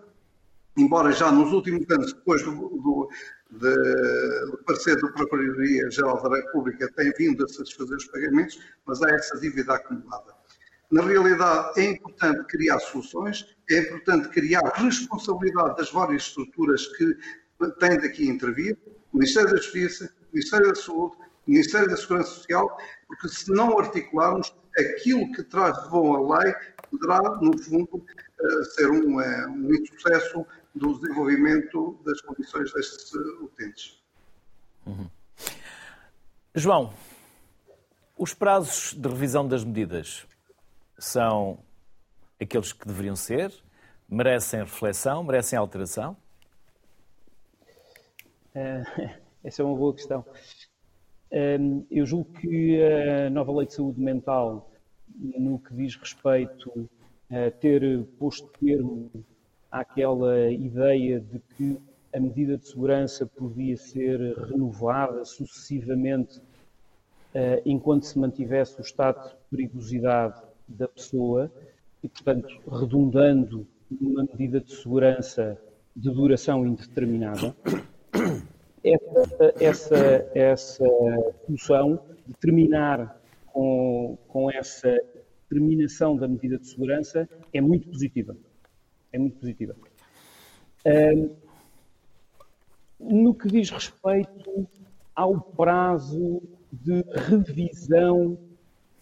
[0.77, 3.11] embora já nos últimos anos, depois do, do,
[3.53, 9.11] de, do parecer da Procuradoria-Geral da República, tem vindo a satisfazer os pagamentos, mas há
[9.11, 10.33] essa dívida acumulada.
[10.91, 17.17] Na realidade, é importante criar soluções, é importante criar responsabilidade das várias estruturas que
[17.79, 18.77] têm daqui a intervir,
[19.13, 25.31] Ministério da Justiça, Ministério da Saúde, Ministério da Segurança Social, porque se não articularmos aquilo
[25.33, 26.55] que traz de bom a lei,
[26.91, 28.05] poderá, no fundo,
[28.41, 34.03] eh, ser um, eh, um insucesso do desenvolvimento das condições destes utentes.
[34.87, 35.09] Uhum.
[36.55, 36.93] João,
[38.17, 40.27] os prazos de revisão das medidas
[40.99, 41.59] são
[42.41, 43.53] aqueles que deveriam ser?
[44.09, 45.25] Merecem reflexão?
[45.25, 46.17] Merecem alteração?
[48.55, 49.11] Uh,
[49.43, 50.25] essa é uma boa questão.
[51.31, 54.71] Uh, eu julgo que a nova lei de saúde mental,
[55.15, 56.89] no que diz respeito
[57.31, 59.11] a ter posto termo
[59.73, 61.81] àquela ideia de que
[62.15, 64.21] a medida de segurança podia ser
[64.51, 71.51] renovada sucessivamente uh, enquanto se mantivesse o estado de perigosidade da pessoa
[72.03, 75.59] e, portanto, redundando numa medida de segurança
[75.97, 77.55] de duração indeterminada.
[78.85, 80.85] Essa, essa, essa
[81.47, 84.99] solução de terminar com, com essa
[85.49, 88.37] terminação da medida de segurança é muito positiva.
[89.13, 89.77] É muito positiva.
[92.99, 94.67] no que diz respeito
[95.15, 96.43] ao prazo
[96.73, 98.39] de revisão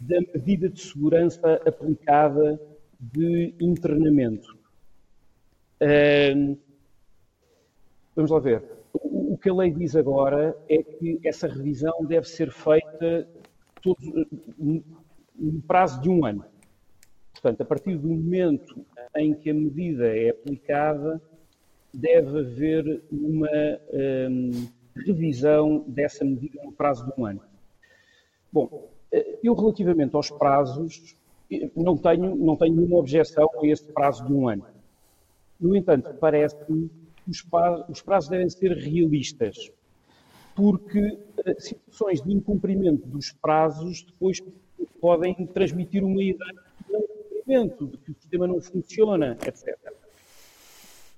[0.01, 2.61] da medida de segurança aplicada
[2.99, 4.59] de internamento.
[8.15, 8.65] vamos lá ver.
[8.93, 13.27] O, que a lei diz agora é que essa revisão deve ser feita
[13.81, 14.05] todos,
[14.59, 16.45] no prazo de um ano.
[17.33, 18.85] Portanto, a partir do momento
[19.17, 21.21] em que a medida é aplicada,
[21.93, 23.49] deve haver uma
[23.93, 24.51] um,
[25.05, 27.41] revisão dessa medida no prazo de um ano.
[28.53, 31.17] Bom, eh, eu relativamente aos prazos,
[31.51, 34.67] eh, não tenho, não tenho nenhuma objeção a esse prazo de um ano.
[35.61, 37.45] No entanto, parece-me que os,
[37.89, 39.71] os prazos devem ser realistas,
[40.55, 44.41] porque eh, situações de incumprimento dos prazos depois
[45.01, 46.70] podem transmitir uma ideia
[47.51, 49.77] cumprimento, de que o sistema não funciona, etc.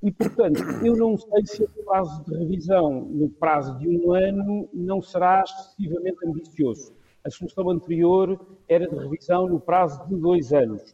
[0.02, 4.68] E, portanto, eu não sei se o prazo de revisão no prazo de um ano
[4.72, 6.92] não será excessivamente ambicioso.
[7.24, 10.92] A solução anterior era de revisão no prazo de dois anos.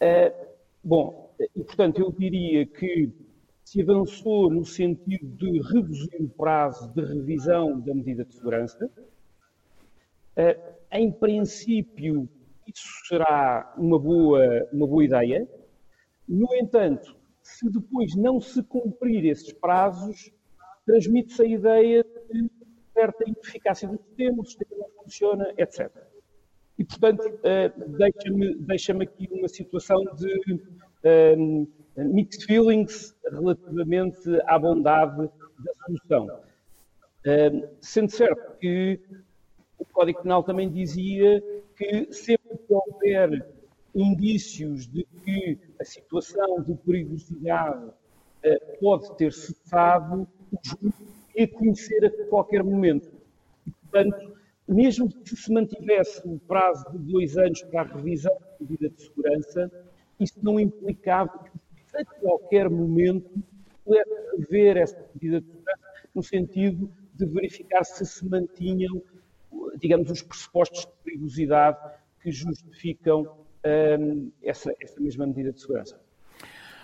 [0.00, 0.46] Uh,
[0.82, 3.12] bom, e portanto eu diria que
[3.64, 8.90] se avançou no sentido de reduzir o prazo de revisão da medida de segurança.
[10.36, 12.28] Uh, em princípio,
[12.66, 15.48] isso será uma boa, uma boa ideia.
[16.28, 20.30] No entanto, se depois não se cumprir esses prazos,
[20.86, 22.50] transmite-se a ideia de
[22.92, 25.90] certa ineficácia do sistema, o sistema não funciona, etc.
[26.78, 30.60] E, portanto, uh, deixa-me deixa aqui uma situação de
[31.36, 36.40] um, mixed feelings relativamente à bondade da solução.
[37.26, 39.00] Uh, sendo certo que
[39.78, 41.42] o Código Penal também dizia
[41.76, 43.46] que sempre que houver
[43.94, 50.94] indícios de que a situação de perigosidade uh, pode ter cessado, o juiz
[51.34, 53.10] e conhecer a qualquer momento.
[53.66, 54.32] E, portanto,
[54.68, 59.02] mesmo que se mantivesse o prazo de dois anos para a revisão da medida de
[59.02, 59.70] segurança,
[60.18, 63.30] isso não implicava que a qualquer momento
[63.84, 65.80] pudesse rever essa medida de segurança
[66.14, 69.02] no sentido de verificar se se mantinham,
[69.78, 71.78] digamos, os pressupostos de perigosidade
[72.22, 73.44] que justificam
[73.98, 76.00] hum, essa, essa mesma medida de segurança.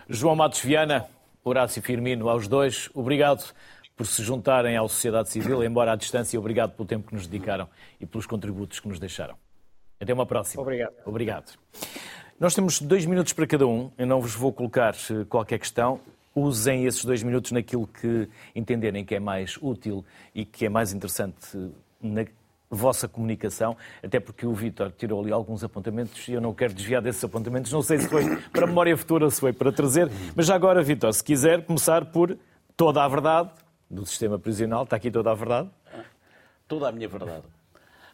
[0.09, 1.07] João Matos Viana,
[1.45, 3.55] Horácio Firmino, aos dois, obrigado
[3.97, 6.39] por se juntarem à sociedade civil, embora à distância.
[6.39, 7.69] Obrigado pelo tempo que nos dedicaram
[8.01, 9.37] e pelos contributos que nos deixaram.
[10.01, 10.63] Até uma próxima.
[10.63, 10.95] Obrigado.
[11.05, 11.59] Obrigado.
[12.39, 13.91] Nós temos dois minutos para cada um.
[13.99, 16.01] Eu não vos vou colocar eh, qualquer questão.
[16.33, 20.93] Usem esses dois minutos naquilo que entenderem que é mais útil e que é mais
[20.93, 21.71] interessante eh,
[22.01, 22.25] na
[22.71, 27.01] vossa comunicação, até porque o Vítor tirou ali alguns apontamentos e eu não quero desviar
[27.01, 27.73] desses apontamentos.
[27.73, 30.83] Não sei se foi para a memória futura se foi para trazer, mas já agora,
[30.83, 32.37] Vítor, se quiser começar por
[32.77, 33.51] toda a verdade,
[33.91, 34.85] do sistema prisional.
[34.85, 35.69] Está aqui toda a verdade?
[36.67, 37.45] Toda a minha verdade.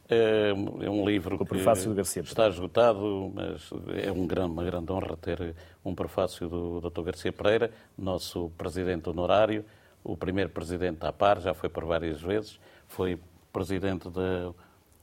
[0.08, 2.22] É, é um livro o prefácio do Garcia.
[2.22, 3.70] está esgotado, mas
[4.02, 7.02] é um grande, uma grande honra ter um prefácio do Dr.
[7.02, 9.64] Garcia Pereira, nosso presidente honorário,
[10.02, 13.18] o primeiro presidente à par, já foi por várias vezes, foi
[13.54, 14.52] presidente da,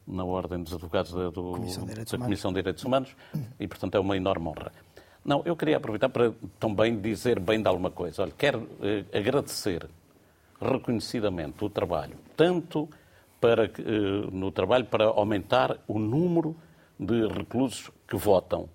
[0.05, 3.15] na Ordem dos Advogados da, do, Comissão da Comissão de Direitos Humanos
[3.57, 4.73] e, portanto, é uma enorme honra.
[5.23, 8.23] Não, eu queria aproveitar para também dizer bem de alguma coisa.
[8.23, 9.87] Olha, quero eh, agradecer
[10.59, 12.89] reconhecidamente o trabalho, tanto
[13.39, 16.55] para, eh, no trabalho para aumentar o número
[16.99, 18.67] de reclusos que votam,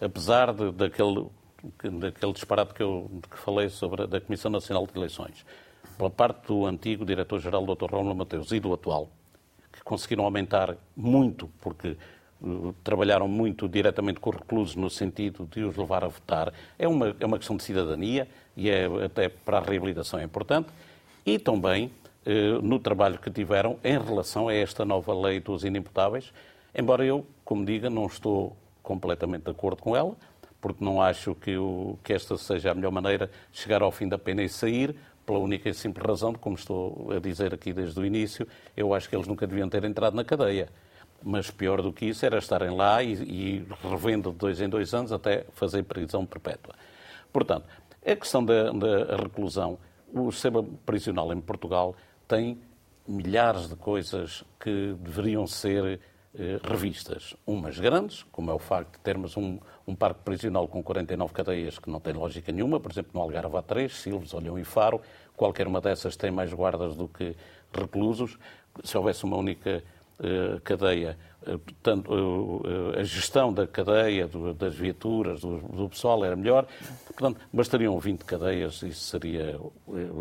[0.00, 1.26] apesar de, daquele,
[2.00, 5.44] daquele disparate que eu que falei sobre a da Comissão Nacional de Eleições,
[6.02, 7.92] pela parte do antigo diretor-geral, Dr.
[7.92, 9.08] Romulo Mateus, e do atual,
[9.72, 11.96] que conseguiram aumentar muito, porque
[12.40, 16.88] uh, trabalharam muito diretamente com os reclusos no sentido de os levar a votar, é
[16.88, 18.26] uma, é uma questão de cidadania
[18.56, 20.68] e é até para a reabilitação é importante
[21.24, 21.92] e também
[22.26, 26.32] eh, no trabalho que tiveram em relação a esta nova lei dos inimputáveis,
[26.74, 30.16] embora eu, como diga, não estou completamente de acordo com ela,
[30.60, 34.08] porque não acho que, o, que esta seja a melhor maneira de chegar ao fim
[34.08, 34.94] da pena e sair,
[35.24, 38.46] pela única e simples razão como estou a dizer aqui desde o início,
[38.76, 40.68] eu acho que eles nunca deviam ter entrado na cadeia.
[41.22, 44.92] Mas pior do que isso era estarem lá e, e revendo de dois em dois
[44.92, 46.74] anos até fazer prisão perpétua.
[47.32, 47.66] Portanto,
[48.04, 49.78] a questão da, da reclusão,
[50.12, 51.94] o sistema prisional em Portugal
[52.26, 52.58] tem
[53.06, 56.00] milhares de coisas que deveriam ser
[56.34, 57.36] eh, revistas.
[57.46, 61.78] Umas grandes, como é o facto de termos um, um parque prisional com 49 cadeias
[61.78, 65.00] que não tem lógica nenhuma, por exemplo, no Algarve há três, Silves, Olhão e Faro,
[65.36, 67.34] qualquer uma dessas tem mais guardas do que
[67.72, 68.38] reclusos.
[68.84, 69.82] Se houvesse uma única
[70.18, 76.24] uh, cadeia, uh, tanto, uh, a gestão da cadeia, do, das viaturas, do, do, pessoal
[76.24, 76.66] era melhor.
[77.06, 79.58] Portanto, bastariam 20 cadeias, isso seria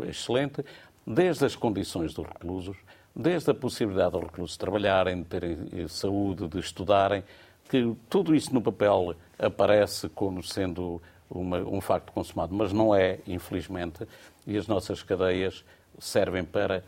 [0.09, 0.65] excelente.
[1.05, 2.77] Desde as condições dos reclusos,
[3.15, 7.23] desde a possibilidade dos reclusos trabalharem, de terem saúde, de estudarem,
[7.71, 13.19] que tudo isso no papel aparece como sendo uma, um facto consumado, mas não é,
[13.25, 14.05] infelizmente,
[14.45, 15.63] e as nossas cadeias
[15.97, 16.83] servem para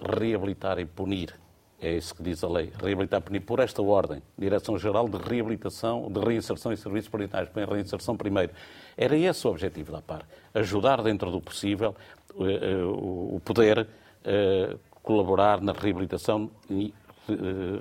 [0.00, 1.38] reabilitar e punir.
[1.78, 2.72] É isso que diz a lei.
[2.82, 4.22] Reabilitar e punir por esta ordem.
[4.38, 7.52] Direção-Geral de Reabilitação, de Reinserção e Serviços Prioritários.
[7.52, 8.54] Bem, reinserção primeiro.
[8.96, 10.22] Era esse o objetivo da PAR.
[10.54, 11.94] Ajudar dentro do possível
[12.40, 13.86] eh, eh, o poder
[15.02, 17.01] colaborar na reabilitação e eh,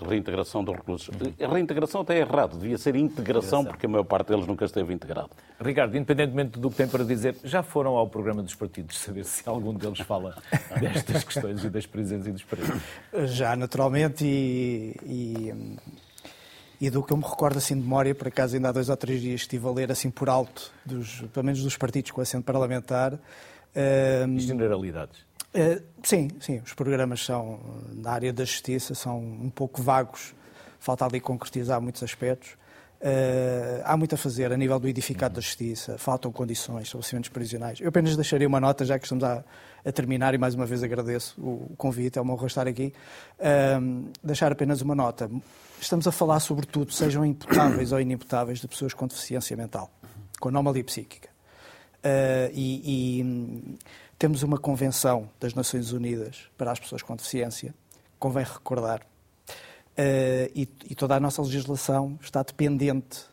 [0.07, 1.09] reintegração dos reclusos.
[1.41, 4.93] A reintegração até é errado, devia ser integração, porque a maior parte deles nunca esteve
[4.93, 5.31] integrado.
[5.59, 9.47] Ricardo, independentemente do que tem para dizer, já foram ao programa dos partidos saber se
[9.47, 10.35] algum deles fala
[10.79, 12.81] destas questões e das prisões e dos presos?
[13.25, 15.53] Já, naturalmente, e, e,
[16.79, 18.97] e, do que eu me recordo assim de memória, por acaso ainda há dois ou
[18.97, 22.43] três dias estive a ler assim por alto, dos, pelo menos dos partidos com assento
[22.43, 23.17] parlamentar.
[23.73, 27.59] Um, generalidades Uh, sim, sim, os programas são,
[27.93, 30.33] na área da justiça, são um pouco vagos,
[30.79, 32.51] falta ali concretizar muitos aspectos.
[33.01, 37.81] Uh, há muito a fazer a nível do edificado da justiça, faltam condições, estabelecimentos prisionais.
[37.81, 39.43] Eu apenas deixaria uma nota, já que estamos a,
[39.83, 42.93] a terminar, e mais uma vez agradeço o, convite, é uma honra estar aqui.
[43.39, 45.29] Uh, deixar apenas uma nota.
[45.81, 49.91] Estamos a falar, sobretudo, sejam imputáveis ou inimputáveis, de pessoas com deficiência mental,
[50.39, 51.29] com anomalia psíquica.
[52.53, 53.77] e, e
[54.21, 57.73] temos uma convenção das Nações Unidas para as pessoas com deficiência,
[58.19, 59.01] convém recordar,
[59.91, 63.25] Uh, e, e, toda a nossa legislação está dependente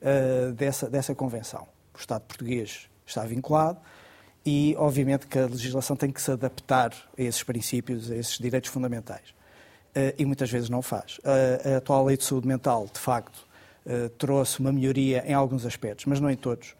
[0.00, 1.68] uh, dessa, dessa convenção.
[1.94, 3.78] O Estado português está vinculado
[4.44, 8.70] e, obviamente, que a legislação tem que se adaptar a esses princípios, a esses direitos
[8.70, 9.34] fundamentais.
[9.94, 11.20] Uh, e muitas vezes não faz.
[11.22, 13.46] a atual lei de saúde mental, de facto,
[14.16, 16.74] trouxe uma melhoria em alguns aspectos, mas não em todos.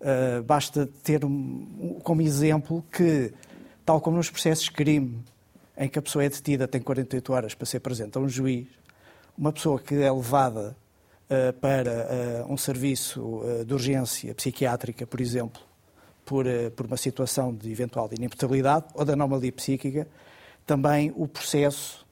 [0.00, 3.32] Uh, basta ter um, como exemplo que,
[3.84, 5.24] tal como nos processos de crime,
[5.76, 8.66] em que a pessoa é detida, tem 48 horas para ser presente a um juiz,
[9.36, 10.76] uma pessoa que é levada
[11.30, 15.62] uh, para uh, um serviço de urgência psiquiátrica, por exemplo,
[16.24, 16.44] por,
[16.74, 20.06] por uma situação de eventual de inimputabilidade ou de anomalia psíquica,
[20.66, 22.04] também o processo,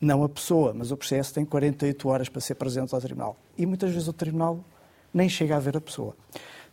[0.00, 3.36] não a pessoa, mas o processo tem 48 horas para ser presente ao tribunal.
[3.56, 4.64] E muitas vezes o tribunal
[5.12, 6.16] nem chega a ver a pessoa.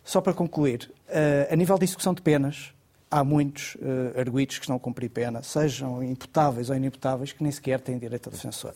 [0.06, 2.72] Só para concluir, uh, a nível de execução de penas,
[3.10, 7.50] há muitos uh, arguídos que estão a cumprir pena, sejam imputáveis ou inimputáveis, que nem
[7.50, 8.72] sequer têm direito a defensor.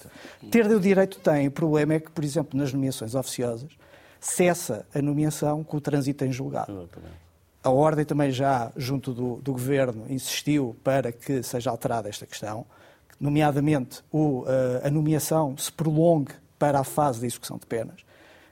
[0.50, 3.70] Ter o direito tem, o problema é que, por exemplo, nas nomeações oficiosas,
[4.20, 6.90] cessa a nomeação com o trânsito em julgado.
[7.62, 12.66] A Ordem também já, junto do, do, Governo, insistiu para que seja alterada esta questão,
[13.20, 14.46] nomeadamente o, uh,
[14.82, 18.09] a nomeação se prolongue para a fase de execução de penas.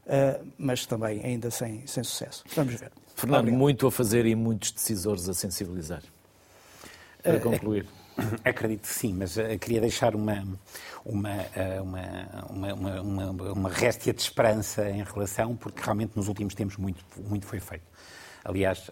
[0.08, 2.42] Eh, mas também ainda sem, sem sucesso.
[2.56, 2.90] Vamos ver.
[3.14, 3.58] Fernando, Obrigado.
[3.58, 6.02] muito a fazer e muitos decisores a sensibilizar.
[7.22, 7.86] Para eh, concluir.
[8.42, 10.46] Acredito que sim, mas uh, queria deixar uma,
[11.04, 11.34] uma,
[11.82, 17.04] uma, uma, uma, uma, réstia de esperança em relação, porque realmente nos últimos tempos muito,
[17.28, 17.84] muito foi feito.
[18.44, 18.90] Aliás,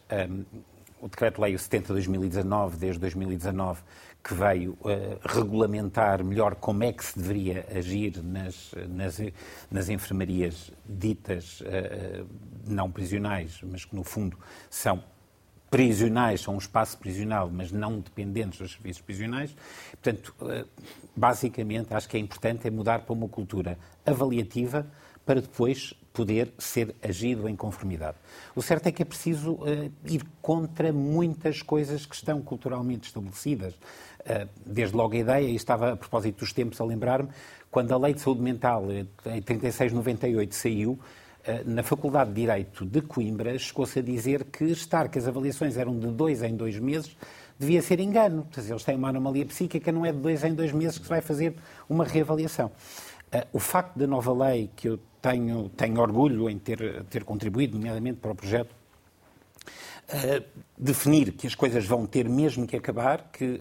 [1.01, 3.83] o Decreto-Lei 70 de 2019, desde 2019,
[4.23, 9.21] que veio uh, regulamentar melhor como é que se deveria agir nas, nas,
[9.71, 12.27] nas enfermarias ditas uh,
[12.67, 14.37] não prisionais, mas que no fundo
[14.69, 15.03] são
[15.71, 19.55] prisionais, são um espaço prisional, mas não dependentes dos serviços prisionais.
[19.93, 20.67] Portanto, uh,
[21.15, 24.87] basicamente, acho que é importante é mudar para uma cultura avaliativa
[25.25, 28.17] para depois poder ser agido em conformidade.
[28.55, 33.75] O certo é que é preciso uh, ir contra muitas coisas que estão culturalmente estabelecidas.
[33.75, 37.29] Uh, desde logo a ideia, e estava a propósito dos tempos a lembrar-me,
[37.71, 40.99] quando a Lei de Saúde Mental, eh, em 3698, saiu,
[41.65, 45.97] na Faculdade de Direito de Coimbra, chegou-se a dizer que estar que as avaliações eram
[45.97, 47.17] de dois em dois meses
[47.57, 48.47] devia ser engano.
[48.57, 51.21] Eles têm uma anomalia psíquica, não é de dois em dois meses que se vai
[51.21, 51.55] fazer
[51.89, 52.73] uma reavaliação.
[53.53, 54.99] o facto da nova lei, que eu
[55.31, 58.75] tenho, tenho orgulho em ter, ter contribuído, nomeadamente para o projeto,
[60.79, 63.61] definir que as coisas vão ter mesmo que acabar, que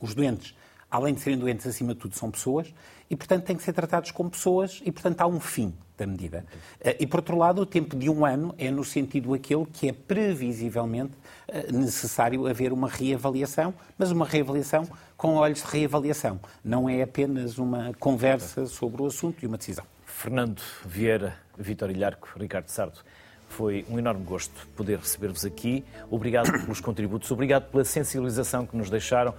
[0.00, 0.54] os doentes
[0.90, 2.74] além de serem doentes, acima de tudo, são pessoas
[3.08, 6.44] e, portanto, têm que ser tratados como pessoas e, portanto, há um fim da medida.
[6.80, 9.88] Eh, e, por outro lado, o tempo de um ano é no sentido aquele que
[9.88, 11.12] é previsivelmente
[11.46, 16.40] eh, necessário haver uma reavaliação, mas uma reavaliação com olhos de reavaliação.
[16.64, 19.84] Não é apenas uma conversa sobre o assunto e uma decisão.
[20.20, 23.00] Fernando Vieira, Vitor Ilharco, Ricardo Sardo.
[23.48, 25.82] Foi um enorme gosto poder receber-vos aqui.
[26.10, 29.32] Obrigado pelos contributos, obrigado pela sensibilização que nos deixaram,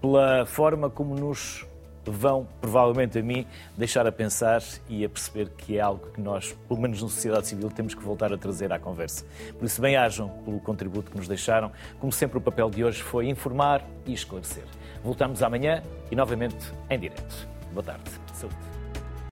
[0.00, 1.66] pela forma como nos
[2.06, 6.56] vão, provavelmente a mim, deixar a pensar e a perceber que é algo que nós,
[6.66, 9.26] pelo menos na sociedade civil, temos que voltar a trazer à conversa.
[9.58, 11.70] Por isso, bem-ajam pelo contributo que nos deixaram.
[12.00, 14.64] Como sempre, o papel de hoje foi informar e esclarecer.
[15.04, 17.46] Voltamos amanhã e novamente em direto.
[17.74, 18.10] Boa tarde.
[18.32, 18.71] Saúde.